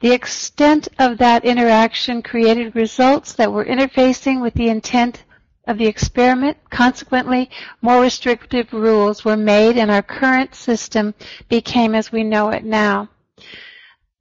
[0.00, 5.22] The extent of that interaction created results that were interfacing with the intent
[5.66, 6.56] of the experiment.
[6.70, 11.14] Consequently, more restrictive rules were made and our current system
[11.48, 13.08] became as we know it now.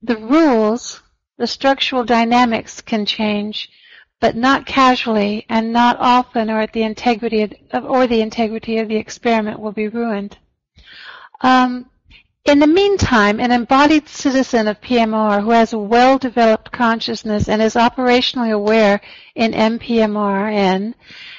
[0.02, 1.02] The rules,
[1.38, 3.70] the structural dynamics can change
[4.22, 8.96] but not casually and not often or the integrity of, or the integrity of the
[8.96, 10.38] experiment will be ruined.
[11.42, 11.90] Um,
[12.46, 17.76] in the meantime, an embodied citizen of PMR who has a well-developed consciousness and is
[17.76, 19.00] operationally aware
[19.36, 20.96] in NPMRN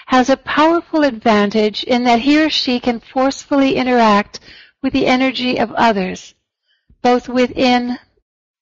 [0.06, 4.40] has a powerful advantage in that he or she can forcefully interact
[4.80, 6.34] with the energy of others,
[7.02, 7.98] both within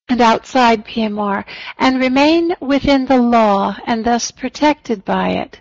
[0.09, 1.45] and outside PMR
[1.79, 5.61] and remain within the law and thus protected by it.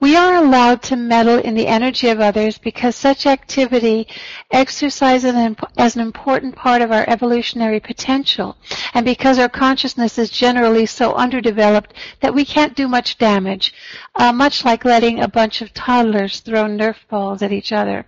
[0.00, 4.08] We are allowed to meddle in the energy of others because such activity
[4.50, 5.34] exercises
[5.76, 8.56] as an important part of our evolutionary potential
[8.94, 13.74] and because our consciousness is generally so underdeveloped that we can't do much damage,
[14.14, 18.06] uh, much like letting a bunch of toddlers throw Nerf balls at each other.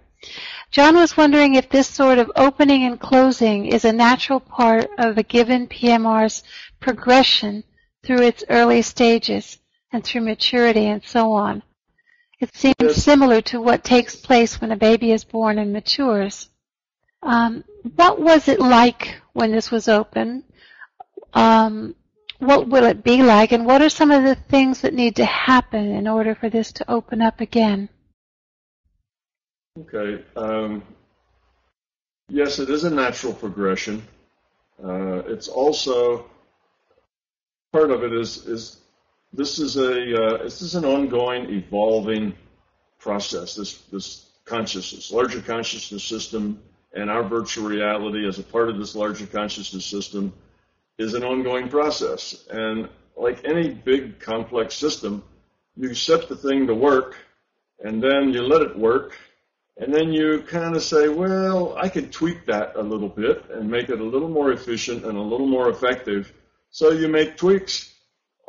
[0.70, 5.18] John was wondering if this sort of opening and closing is a natural part of
[5.18, 6.42] a given PMR's
[6.80, 7.64] progression
[8.02, 9.58] through its early stages
[9.93, 11.62] and through maturity and so on.
[12.41, 13.05] It seems Yes.
[13.05, 16.49] similar to what takes place when a baby is born and matures.
[17.22, 17.64] Um,
[17.97, 20.45] what was it like when this was open?
[21.34, 21.95] Um,
[22.38, 23.53] what will it be like?
[23.53, 26.72] And what are some of the things that need to happen in order for this
[26.72, 27.91] to open up again?
[29.78, 30.24] Okay.
[30.34, 30.82] Um,
[32.28, 34.03] yes, it is a natural progression.
[34.82, 36.24] Uh, it's also
[37.72, 38.78] part of it is is
[39.32, 42.34] this is a uh, this is an ongoing, evolving
[42.98, 43.54] process.
[43.54, 46.60] This this consciousness, larger consciousness system,
[46.92, 50.32] and our virtual reality as a part of this larger consciousness system
[50.98, 52.46] is an ongoing process.
[52.50, 55.22] And like any big complex system,
[55.76, 57.16] you set the thing to work,
[57.78, 59.16] and then you let it work,
[59.76, 63.70] and then you kind of say, well, I could tweak that a little bit and
[63.70, 66.32] make it a little more efficient and a little more effective.
[66.70, 67.94] So you make tweaks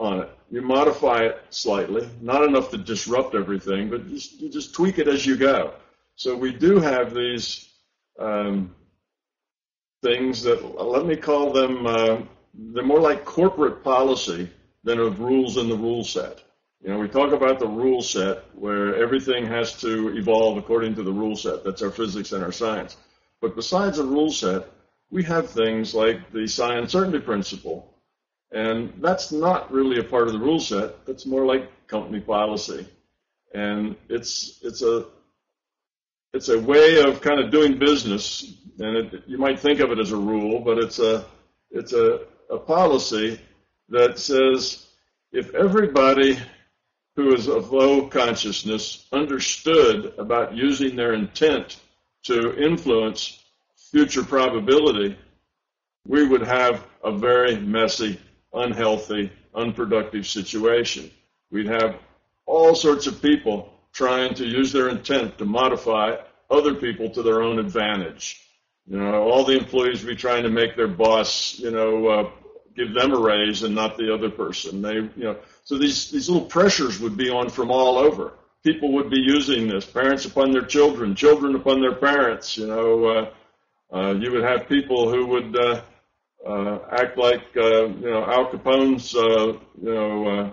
[0.02, 0.30] on it.
[0.50, 5.08] You modify it slightly, not enough to disrupt everything, but just, you just tweak it
[5.08, 5.74] as you go.
[6.16, 7.70] So we do have these
[8.20, 8.76] um,
[10.04, 12.18] things that, let me call them, uh,
[12.54, 14.50] they're more like corporate policy
[14.84, 16.42] than of rules in the rule set.
[16.84, 21.04] You know, we talk about the rule set where everything has to evolve according to
[21.04, 21.64] the rule set.
[21.64, 22.98] That's our physics and our science.
[23.40, 24.68] But besides a rule set,
[25.12, 27.91] we have things like the psi uncertainty principle.
[28.52, 31.06] And that's not really a part of the rule set.
[31.06, 32.88] That's more like company policy.
[33.54, 35.06] And it's, it's a,
[36.34, 38.54] it's a way of kind of doing business.
[38.80, 41.26] And it, you might think of it as a rule, but it's a,
[41.70, 43.40] it's a, a policy
[43.90, 44.88] that says
[45.32, 46.38] if everybody
[47.16, 51.80] who is of low consciousness understood about using their intent
[52.24, 53.44] to influence
[53.92, 55.18] future probability,
[56.08, 58.20] we would have a very messy,
[58.54, 61.12] unhealthy, unproductive situation.
[61.52, 61.96] We'd have
[62.46, 66.16] all sorts of people trying to use their intent to modify
[66.50, 68.42] other people to their own advantage.
[68.88, 72.30] You know, all the employees would be trying to make their boss, you know, uh,
[72.76, 74.82] give them a raise and not the other person.
[74.82, 78.34] They, you know, so these, these little pressures would be on from all over.
[78.64, 83.06] People would be using this, parents upon their children, children upon their parents, you know,
[83.06, 83.30] uh,
[83.94, 85.56] uh, you would have people who would,
[86.46, 90.50] uh, act like, uh, you know, Al Capone's, uh, you know, uh,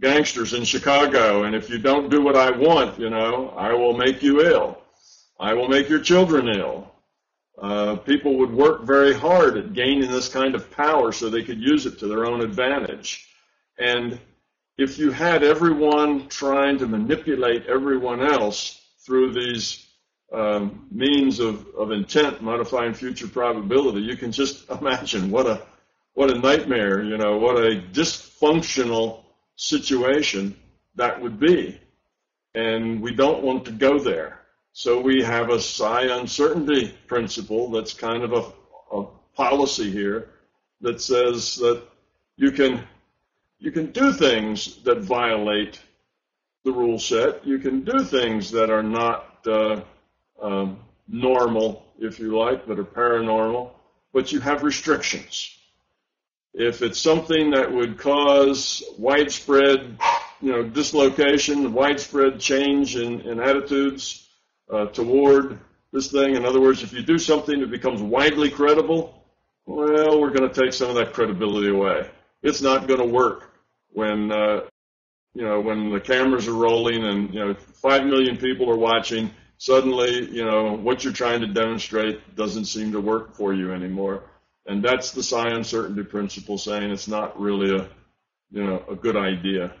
[0.00, 1.44] gangsters in Chicago.
[1.44, 4.78] And if you don't do what I want, you know, I will make you ill.
[5.38, 6.92] I will make your children ill.
[7.60, 11.60] Uh, people would work very hard at gaining this kind of power so they could
[11.60, 13.26] use it to their own advantage.
[13.78, 14.20] And
[14.76, 19.85] if you had everyone trying to manipulate everyone else through these
[20.36, 25.62] um, means of, of intent modifying future probability, you can just imagine what a
[26.12, 29.22] what a nightmare, you know, what a dysfunctional
[29.56, 30.56] situation
[30.94, 31.78] that would be.
[32.54, 34.40] And we don't want to go there.
[34.72, 40.30] So we have a psi uncertainty principle that's kind of a, a policy here
[40.80, 41.82] that says that
[42.36, 42.86] you can
[43.58, 45.80] you can do things that violate
[46.64, 47.46] the rule set.
[47.46, 49.80] You can do things that are not uh,
[50.40, 50.78] um,
[51.08, 53.70] normal, if you like, that are paranormal,
[54.12, 55.56] but you have restrictions.
[56.54, 59.98] If it's something that would cause widespread,
[60.40, 64.26] you know, dislocation, widespread change in, in attitudes
[64.72, 65.58] uh, toward
[65.92, 69.22] this thing, in other words, if you do something that becomes widely credible,
[69.66, 72.08] well, we're going to take some of that credibility away.
[72.42, 73.52] It's not going to work
[73.92, 74.60] when, uh,
[75.34, 79.30] you know, when the cameras are rolling and, you know, five million people are watching.
[79.58, 84.24] Suddenly, you know, what you're trying to demonstrate doesn't seem to work for you anymore.
[84.66, 87.88] And that's the psi uncertainty principle saying it's not really a,
[88.50, 89.72] you know, a good idea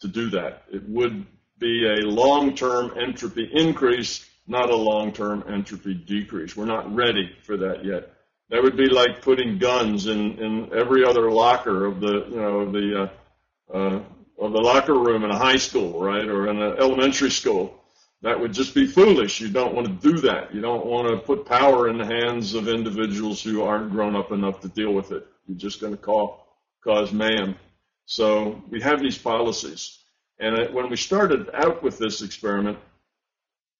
[0.00, 0.62] to do that.
[0.72, 1.26] It would
[1.58, 6.56] be a long-term entropy increase, not a long-term entropy decrease.
[6.56, 8.12] We're not ready for that yet.
[8.48, 12.72] That would be like putting guns in, in every other locker of the, you know,
[12.72, 14.02] the, uh, uh,
[14.40, 17.79] of the locker room in a high school, right, or in an elementary school.
[18.22, 19.40] That would just be foolish.
[19.40, 20.54] You don't want to do that.
[20.54, 24.30] You don't want to put power in the hands of individuals who aren't grown up
[24.30, 25.26] enough to deal with it.
[25.46, 26.46] You're just going to call,
[26.84, 27.56] cause mayhem.
[28.04, 29.98] So we have these policies.
[30.38, 32.78] And when we started out with this experiment,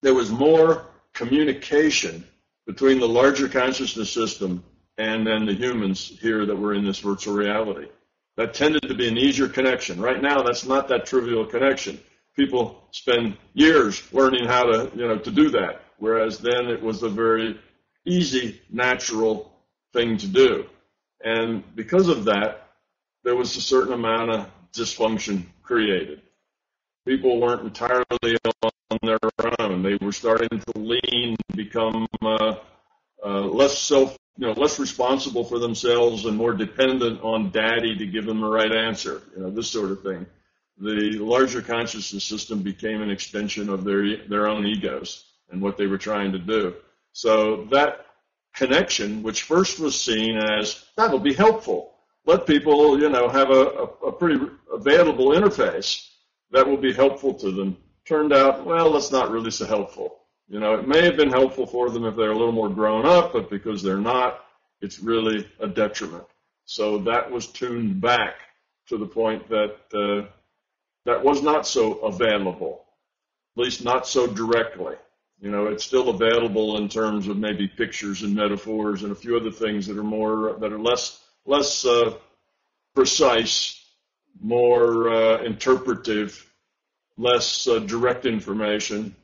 [0.02, 2.26] there was more communication
[2.66, 4.64] between the larger consciousness system
[4.96, 7.88] and then the humans here that were in this virtual reality.
[8.36, 10.00] That tended to be an easier connection.
[10.00, 12.00] Right now, that's not that trivial connection
[12.36, 15.82] people spend years learning how to, you know, to do that.
[15.98, 17.58] Whereas then it was a very
[18.06, 19.52] easy, natural
[19.92, 20.66] thing to do.
[21.22, 22.68] And because of that,
[23.24, 26.22] there was a certain amount of dysfunction created.
[27.06, 29.18] people weren't entirely on their
[29.58, 29.82] own.
[29.82, 32.56] They were starting to lean, become uh,
[33.24, 38.06] uh, less self, you know, less responsible for themselves and more dependent on daddy to
[38.06, 39.22] give them the right answer.
[39.36, 40.26] You know, this sort of thing.
[40.80, 45.86] The larger consciousness system became an extension of their their own egos and what they
[45.86, 46.74] were trying to do.
[47.12, 48.06] So that
[48.54, 53.62] connection, which first was seen as that'll be helpful, let people, you know, have a,
[53.62, 54.40] a, a pretty
[54.72, 56.08] available interface
[56.50, 57.76] that will be helpful to them.
[58.06, 60.16] Turned out, well, that's not really so helpful.
[60.48, 63.06] You know, it may have been helpful for them if they're a little more grown
[63.06, 64.44] up, but because they're not,
[64.80, 66.24] it's really a detriment.
[66.64, 68.34] So that was tuned back
[68.88, 70.28] to the point that uh,
[71.04, 72.84] that was not so available,
[73.56, 74.96] at least not so directly.
[75.40, 79.36] You know, it's still available in terms of maybe pictures and metaphors and a few
[79.36, 82.14] other things that are more that are less less uh,
[82.94, 83.82] precise,
[84.38, 86.46] more uh, interpretive,
[87.16, 89.16] less uh, direct information.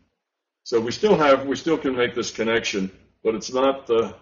[0.64, 2.90] So we still have we still can make this connection,
[3.22, 4.14] but it's not the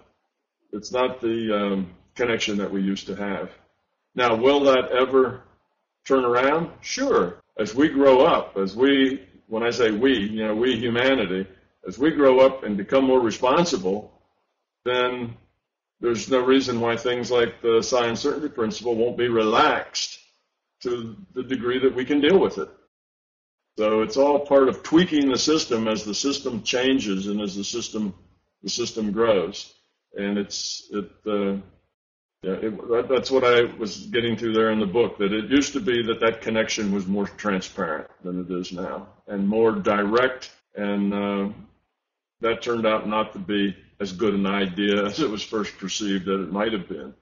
[0.72, 3.52] it's not the um, connection that we used to have.
[4.16, 5.42] Now, will that ever
[6.04, 6.70] turn around?
[6.80, 7.40] Sure.
[7.58, 11.46] As we grow up, as we when I say we, you know, we humanity
[11.86, 14.12] as we grow up and become more responsible,
[14.84, 15.36] then
[16.00, 20.18] there's no reason why things like the psi certainty principle won't be relaxed
[20.82, 22.68] to the degree that we can deal with it.
[23.78, 27.64] So it's all part of tweaking the system as the system changes and as the
[27.64, 28.14] system
[28.62, 29.74] the system grows.
[30.16, 31.56] And it's it uh,
[32.44, 35.16] yeah, it, that's what I was getting to there in the book.
[35.18, 39.08] That it used to be that that connection was more transparent than it is now,
[39.26, 41.48] and more direct and uh,
[42.40, 46.26] that turned out not to be as good an idea as it was first perceived
[46.26, 47.14] that it might have been.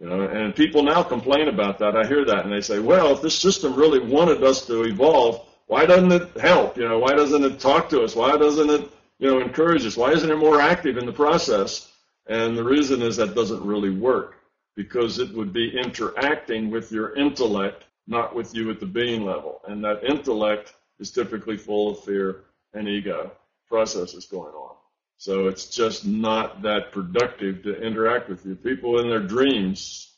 [0.00, 1.96] You know, and people now complain about that.
[1.96, 5.46] I hear that and they say, well, if this system really wanted us to evolve,
[5.66, 6.76] why doesn't it help?
[6.76, 8.14] You know, why doesn't it talk to us?
[8.16, 9.96] Why doesn't it, you know, encourage us?
[9.96, 11.90] Why isn't it more active in the process?
[12.26, 14.36] And the reason is that doesn't really work
[14.76, 19.62] because it would be interacting with your intellect, not with you at the being level.
[19.66, 23.32] And that intellect is typically full of fear and ego
[23.68, 24.76] processes going on.
[25.16, 28.54] So it's just not that productive to interact with you.
[28.54, 30.14] People in their dreams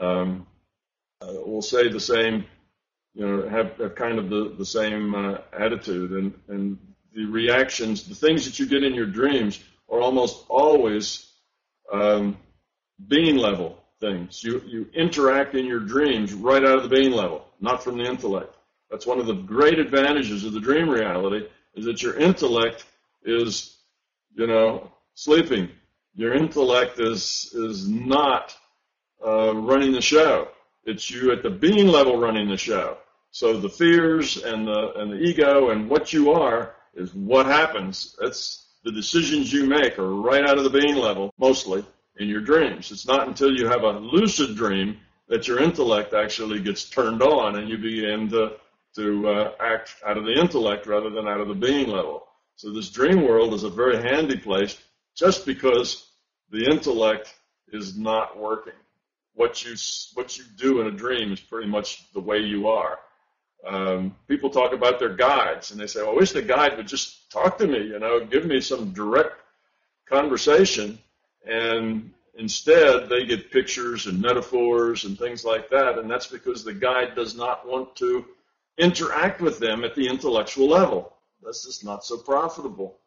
[0.00, 0.46] um,
[1.20, 2.46] uh, will say the same,
[3.12, 6.12] you know, have, have kind of the, the same uh, attitude.
[6.12, 6.78] And, and
[7.12, 11.30] the reactions, the things that you get in your dreams are almost always
[11.92, 12.38] um,
[13.06, 14.42] being level things.
[14.42, 18.04] You, you interact in your dreams right out of the being level, not from the
[18.04, 18.56] intellect.
[18.90, 22.84] That's one of the great advantages of the dream reality is that your intellect
[23.24, 23.76] is,
[24.34, 25.68] you know, sleeping.
[26.16, 28.56] Your intellect is is not
[29.24, 30.48] uh, running the show.
[30.84, 32.98] It's you at the being level running the show.
[33.30, 38.16] So the fears and the and the ego and what you are is what happens.
[38.20, 41.84] That's the decisions you make are right out of the being level, mostly
[42.20, 42.92] in your dreams.
[42.92, 44.98] It's not until you have a lucid dream
[45.28, 48.52] that your intellect actually gets turned on and you begin to
[48.96, 52.26] to uh, act out of the intellect rather than out of the being level.
[52.56, 54.76] So this dream world is a very handy place
[55.14, 56.08] just because
[56.50, 57.32] the intellect
[57.72, 58.74] is not working.
[59.34, 59.76] What you
[60.14, 62.98] what you do in a dream is pretty much the way you are.
[63.66, 66.88] Um, people talk about their guides and they say, well, I wish the guide would
[66.88, 69.36] just talk to me, you know, give me some direct
[70.06, 70.98] conversation.
[71.46, 75.98] And instead, they get pictures and metaphors and things like that.
[75.98, 78.24] And that's because the guide does not want to
[78.78, 81.14] interact with them at the intellectual level.
[81.42, 82.98] That's just not so profitable.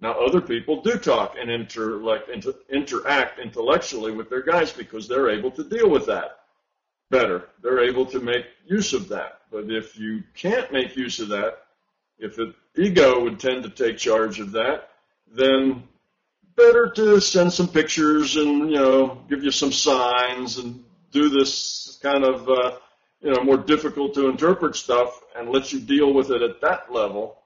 [0.00, 5.30] Now, other people do talk and intellect, inter, interact intellectually with their guides because they're
[5.30, 6.40] able to deal with that
[7.10, 7.48] better.
[7.62, 9.40] They're able to make use of that.
[9.50, 11.58] But if you can't make use of that,
[12.18, 14.90] if the ego would tend to take charge of that,
[15.30, 15.82] then
[16.66, 21.98] better to send some pictures and you know give you some signs and do this
[22.02, 22.76] kind of uh,
[23.20, 26.92] you know, more difficult to interpret stuff and let you deal with it at that
[26.92, 27.36] level,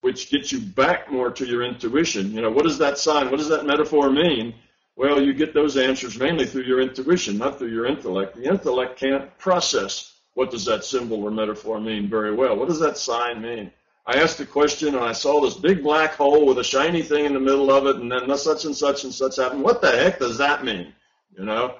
[0.00, 2.32] which gets you back more to your intuition.
[2.32, 4.54] You know, what does that sign, what does that metaphor mean?
[4.96, 8.36] Well, you get those answers mainly through your intuition, not through your intellect.
[8.36, 12.56] The intellect can't process what does that symbol or metaphor mean very well.
[12.56, 13.70] What does that sign mean?
[14.06, 17.24] I asked a question and I saw this big black hole with a shiny thing
[17.24, 19.62] in the middle of it and then such and such and such happened.
[19.62, 20.92] What the heck does that mean?
[21.36, 21.76] You know?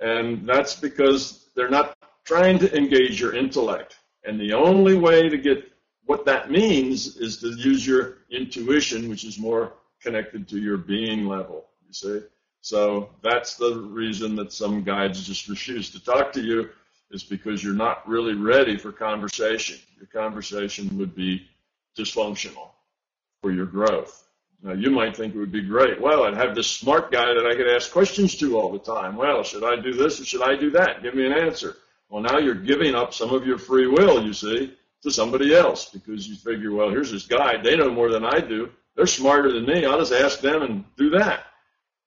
[0.00, 3.96] And that's because they're not trying to engage your intellect.
[4.24, 5.72] And the only way to get
[6.04, 11.26] what that means is to use your intuition, which is more connected to your being
[11.26, 12.20] level, you see?
[12.60, 16.68] So that's the reason that some guides just refuse to talk to you
[17.10, 19.78] is because you're not really ready for conversation.
[19.96, 21.46] Your conversation would be
[21.96, 22.70] dysfunctional
[23.42, 24.24] for your growth.
[24.62, 26.00] Now, you might think it would be great.
[26.00, 29.16] Well, I'd have this smart guy that I could ask questions to all the time.
[29.16, 31.02] Well, should I do this or should I do that?
[31.02, 31.76] Give me an answer.
[32.08, 35.90] Well, now you're giving up some of your free will, you see, to somebody else
[35.90, 37.60] because you figure, well, here's this guy.
[37.62, 38.70] They know more than I do.
[38.96, 39.84] They're smarter than me.
[39.84, 41.44] I'll just ask them and do that.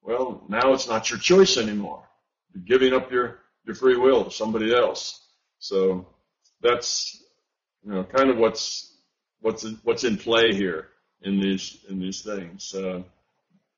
[0.01, 2.07] Well, now it's not your choice anymore.
[2.53, 5.21] You're giving up your, your free will to somebody else.
[5.59, 6.07] So
[6.61, 7.23] that's,
[7.83, 8.96] you know, kind of what's,
[9.41, 10.89] what's, what's in play here
[11.21, 12.73] in these, in these things.
[12.73, 13.03] Uh,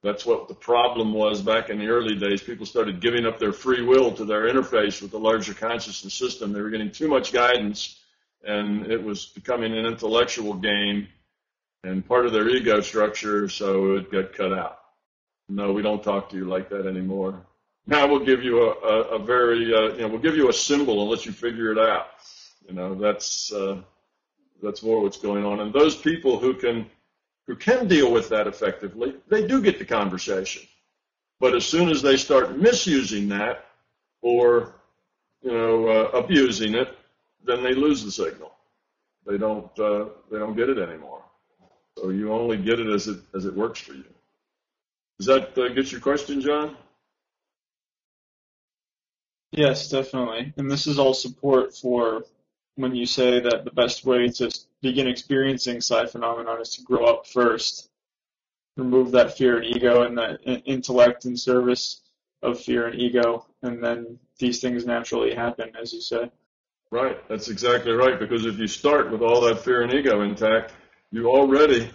[0.02, 2.42] that's what the problem was back in the early days.
[2.42, 6.54] People started giving up their free will to their interface with the larger consciousness system.
[6.54, 8.00] They were getting too much guidance
[8.44, 11.10] and it was becoming an intellectual game
[11.84, 14.80] and part of their ego structure, so it got cut out
[15.50, 17.46] no, we don't talk to you like that anymore.
[17.88, 20.54] Now we'll give you a, a, a very, uh, you know, we'll give you a
[20.54, 22.08] symbol and let you figure it out.
[22.68, 23.82] You know, that's, uh,
[24.62, 25.60] that's more what's going on.
[25.60, 26.86] And those people who can,
[27.48, 30.64] who can deal with that effectively, they do get the conversation.
[31.40, 33.66] But as soon as they start misusing that
[34.22, 34.76] or,
[35.42, 36.96] you know, uh, abusing it,
[37.44, 38.52] then they lose the signal.
[39.26, 41.24] They don't, uh, they don't get it anymore.
[41.98, 44.06] So you only get it as it, as it works for you.
[45.18, 46.76] Does that uh, get your question, John?
[49.52, 50.54] Yes, definitely.
[50.58, 52.24] And this is all support for
[52.80, 54.50] when you say that the best way to
[54.82, 57.90] begin experiencing psi phenomenon is to grow up first,
[58.78, 62.02] remove that fear and ego and that intellect in service
[62.42, 66.32] of fear and ego, and then these things naturally happen, as you say.
[66.90, 68.18] Right, that's exactly right.
[68.18, 70.72] Because if you start with all that fear and ego intact,
[71.12, 71.92] you already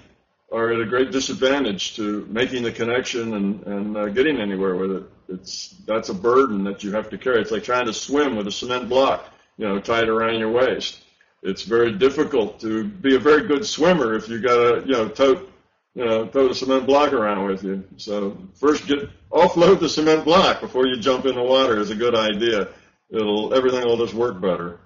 [0.52, 4.90] are at a great disadvantage to making the connection and, and uh, getting anywhere with
[4.90, 5.04] it.
[5.30, 7.40] It's that's a burden that you have to carry.
[7.40, 11.02] It's like trying to swim with a cement block, you know, tied around your waist.
[11.42, 15.08] It's very difficult to be a very good swimmer if you got a, you know,
[15.08, 15.52] tote,
[15.94, 17.84] you know, tote a cement block around with you.
[17.96, 21.94] So first get offload the cement block before you jump in the water is a
[21.94, 22.68] good idea.
[23.10, 24.80] It'll everything will just work better.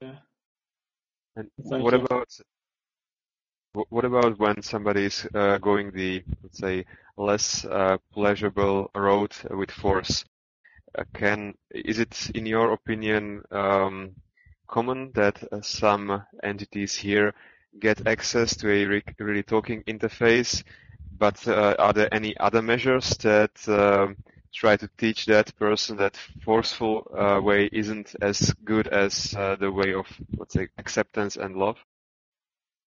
[0.00, 0.14] Yeah.
[1.36, 2.28] And what about
[3.88, 6.86] what about when somebody's uh, going the, let's say,
[7.16, 10.24] less uh, pleasurable road with force?
[10.96, 14.14] Uh, can is it, in your opinion, um,
[14.66, 17.34] common that uh, some entities here
[17.78, 20.64] get access to a re really talking interface?
[21.16, 24.16] But uh, are there any other measures that um,
[24.52, 29.30] try to teach that person that forceful uh, way isn't as good as
[29.60, 30.06] the way of,
[30.38, 31.76] let's say, acceptance and love?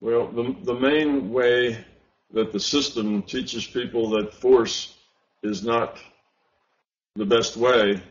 [0.01, 1.85] Well, the, the main way
[2.33, 4.97] that the system teaches people that force
[5.43, 5.97] is not
[7.15, 8.01] the best way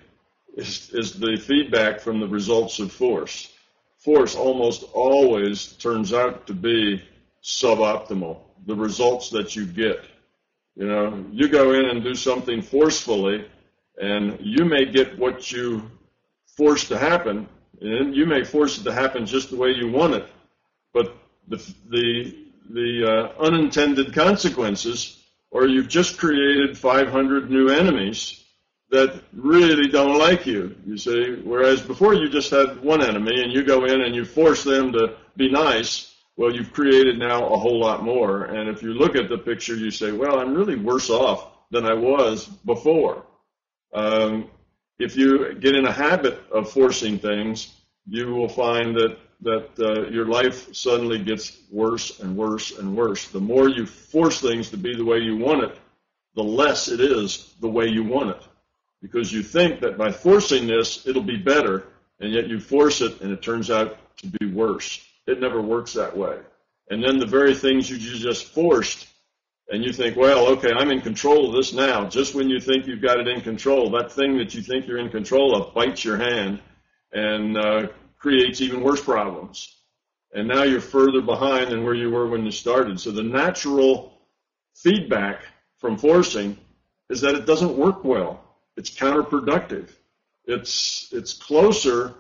[0.57, 3.53] is, is the feedback from the results of force.
[3.99, 7.03] Force almost always turns out to be
[7.43, 10.05] suboptimal, the results that you get.
[10.77, 13.45] You know, you go in and do something forcefully,
[14.01, 15.91] and you may get what you
[16.57, 17.49] force to happen,
[17.81, 20.29] and you may force it to happen just the way you want it,
[20.93, 21.17] but
[21.49, 21.57] the,
[21.91, 22.37] the,
[22.71, 28.42] the uh, unintended consequences, or you've just created 500 new enemies
[28.93, 31.41] that really don't like you, you see.
[31.43, 34.93] Whereas before you just had one enemy and you go in and you force them
[34.93, 38.45] to be nice, well, you've created now a whole lot more.
[38.45, 41.87] And if you look at the picture, you say, well, I'm really worse off than
[41.87, 43.25] I was before.
[43.95, 44.51] Um,
[44.99, 47.75] if you get in a habit of forcing things,
[48.07, 53.27] you will find that that uh, your life suddenly gets worse and worse and worse.
[53.27, 55.77] The more you force things to be the way you want it,
[56.37, 58.43] the less it is the way you want it.
[59.03, 61.85] Because you think that by forcing this, it'll be better,
[62.21, 65.05] and yet you force it and it turns out to be worse.
[65.27, 66.39] It never works that way.
[66.89, 69.09] And then the very things you just forced,
[69.69, 72.09] and you think, well, okay, I'm in control of this now.
[72.09, 74.99] Just when you think you've got it in control, that thing that you think you're
[74.99, 76.61] in control of bites your hand
[77.13, 77.89] and uh,
[78.19, 79.77] creates even worse problems.
[80.35, 83.01] And now you're further behind than where you were when you started.
[83.01, 84.13] So the natural
[84.75, 85.43] feedback
[85.79, 86.59] from forcing
[87.11, 88.42] is that it doesn't work well.
[88.77, 89.91] It's counterproductive.
[90.45, 92.15] It's, it's closer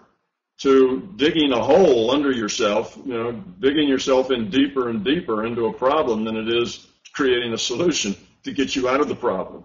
[0.59, 5.67] to digging a hole under yourself, you know, digging yourself in deeper and deeper into
[5.67, 9.65] a problem than it is creating a solution to get you out of the problem.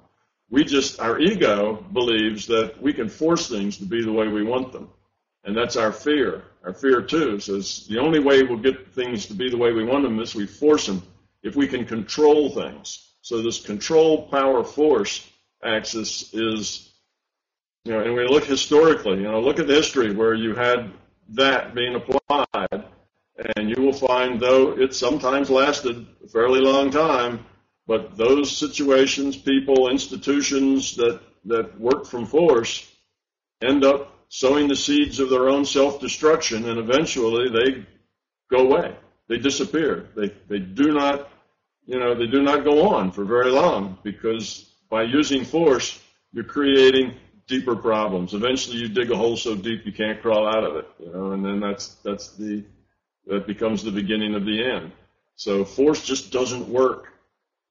[0.50, 4.44] We just, our ego believes that we can force things to be the way we
[4.44, 4.90] want them.
[5.44, 6.44] And that's our fear.
[6.64, 9.86] Our fear too says the only way we'll get things to be the way we
[9.86, 11.04] want them is we force them
[11.44, 13.14] if we can control things.
[13.22, 15.30] So this control power force
[15.64, 16.92] axis is
[17.86, 20.92] You know, and we look historically, you know, look at the history where you had
[21.30, 22.84] that being applied,
[23.56, 27.46] and you will find, though it sometimes lasted a fairly long time,
[27.88, 32.92] but those situations, people, institutions that, that work from force
[33.62, 37.86] end up sowing the seeds of their own self-destruction, and eventually they
[38.52, 38.96] go away.
[39.30, 40.10] They disappear.
[40.16, 41.32] They, they do not,
[41.86, 46.00] you know, they do not go on for very long because by using force,
[46.34, 47.16] you're creating
[47.48, 48.34] deeper problems.
[48.34, 51.32] Eventually, you dig a hole so deep you can't crawl out of it, you know,
[51.32, 52.64] and then that's that's the
[53.26, 54.92] that becomes the beginning of the end.
[55.36, 57.14] So force just doesn't work,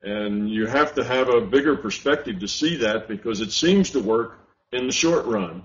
[0.03, 4.01] and you have to have a bigger perspective to see that because it seems to
[4.01, 4.39] work
[4.73, 5.62] in the short run.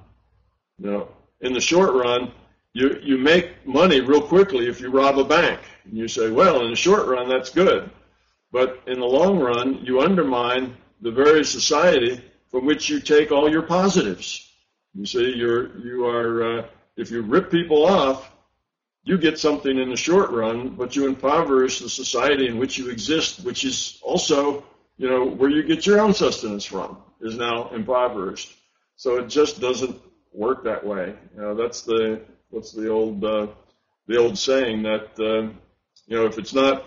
[0.79, 1.07] You know,
[1.41, 2.31] in the short run,
[2.73, 5.59] you you make money real quickly if you rob a bank.
[5.85, 7.89] And you say, well, in the short run, that's good,
[8.51, 13.49] but in the long run, you undermine the very society from which you take all
[13.49, 14.47] your positives.
[14.93, 16.65] You see, you're, you are, uh,
[16.97, 18.29] if you rip people off,
[19.03, 22.89] you get something in the short run, but you impoverish the society in which you
[22.89, 24.63] exist, which is also,
[24.97, 28.55] you know, where you get your own sustenance from, is now impoverished.
[28.97, 29.99] So it just doesn't
[30.31, 31.15] work that way.
[31.35, 32.21] You know, that's the
[32.51, 33.47] what's the old uh,
[34.07, 35.49] the old saying that uh,
[36.05, 36.85] you know if it's not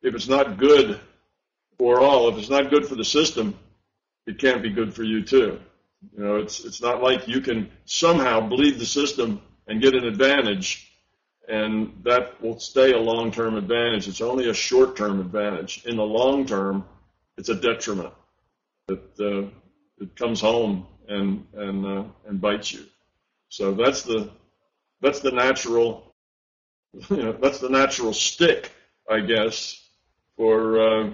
[0.00, 0.98] if it's not good
[1.78, 3.58] for all, if it's not good for the system,
[4.26, 5.60] it can't be good for you too.
[6.16, 10.04] You know, it's it's not like you can somehow bleed the system and get an
[10.04, 10.92] advantage,
[11.48, 14.08] and that will stay a long-term advantage.
[14.08, 15.84] It's only a short-term advantage.
[15.84, 16.84] In the long term,
[17.36, 18.12] it's a detriment
[18.88, 19.48] that uh,
[20.02, 22.84] it comes home and and uh, and bites you.
[23.48, 24.30] So that's the
[25.00, 26.14] that's the natural,
[27.10, 28.72] you know, that's the natural stick,
[29.10, 29.80] I guess,
[30.36, 31.10] for uh,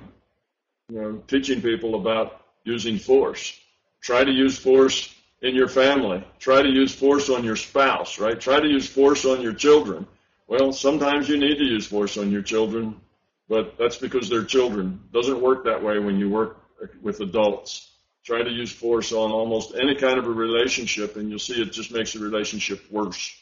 [0.91, 3.59] you know teaching people about using force.
[4.01, 6.24] Try to use force in your family.
[6.39, 8.41] Try to use force on your spouse, right?
[8.41, 10.07] Try to use force on your children.
[10.47, 13.01] Well, sometimes you need to use force on your children,
[13.49, 15.01] but that's because they're children.
[15.12, 16.59] Doesn't work that way when you work
[17.03, 17.91] with adults.
[18.24, 21.72] Try to use force on almost any kind of a relationship, and you'll see it
[21.72, 23.34] just makes the relationship worse.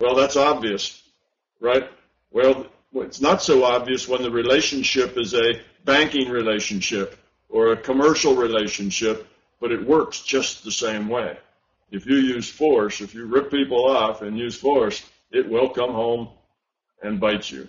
[0.00, 1.02] Well, that's obvious,
[1.60, 1.88] right?
[2.30, 7.18] Well, it's not so obvious when the relationship is a banking relationship
[7.48, 9.26] or a commercial relationship,
[9.60, 11.38] but it works just the same way.
[11.90, 15.92] If you use force, if you rip people off and use force, it will come
[15.92, 16.28] home
[17.02, 17.68] and bite you.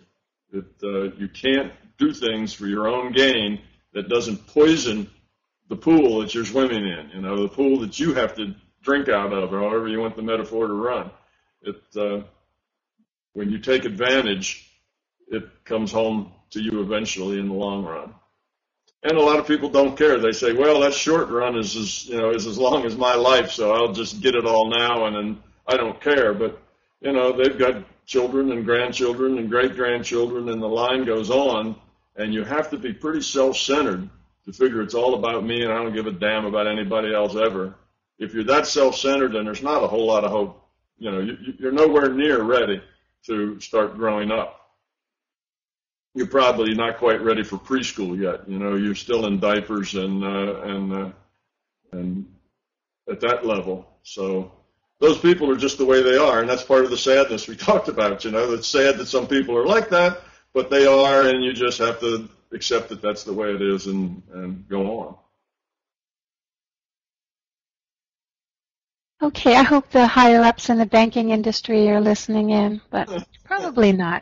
[0.51, 3.61] It, uh, you can't do things for your own gain
[3.93, 5.09] that doesn't poison
[5.69, 9.09] the pool that you're swimming in, you know, the pool that you have to drink
[9.09, 11.09] out of, or however you want the metaphor to run.
[11.61, 12.24] It, uh,
[13.34, 14.69] when you take advantage,
[15.28, 18.13] it comes home to you eventually in the long run
[19.03, 20.17] and a lot of people don't care.
[20.17, 23.15] They say, "Well, that short run is as you know is as long as my
[23.15, 26.59] life, so I'll just get it all now, and then I don't care." But
[27.01, 31.76] you know, they've got children and grandchildren and great grandchildren, and the line goes on.
[32.15, 34.07] And you have to be pretty self-centered
[34.45, 37.36] to figure it's all about me, and I don't give a damn about anybody else
[37.36, 37.74] ever.
[38.19, 40.63] If you're that self-centered, then there's not a whole lot of hope.
[40.99, 42.84] You know, you, you're nowhere near ready
[43.26, 44.62] to start growing up
[46.16, 48.47] you're probably not quite ready for preschool yet.
[48.47, 51.09] You know, you're still in diapers and uh, and uh,
[51.91, 52.26] and
[53.09, 53.88] at that level.
[54.03, 54.51] So
[54.99, 57.55] those people are just the way they are, and that's part of the sadness we
[57.70, 58.26] talked about.
[58.26, 60.22] You know, it's sad that some people are like that,
[60.53, 63.88] but they are, and you just have to accept that that's the way it is
[63.88, 65.16] and and go on.
[69.22, 73.93] Okay, I hope the higher ups in the banking industry are listening in, but probably
[73.93, 74.22] not.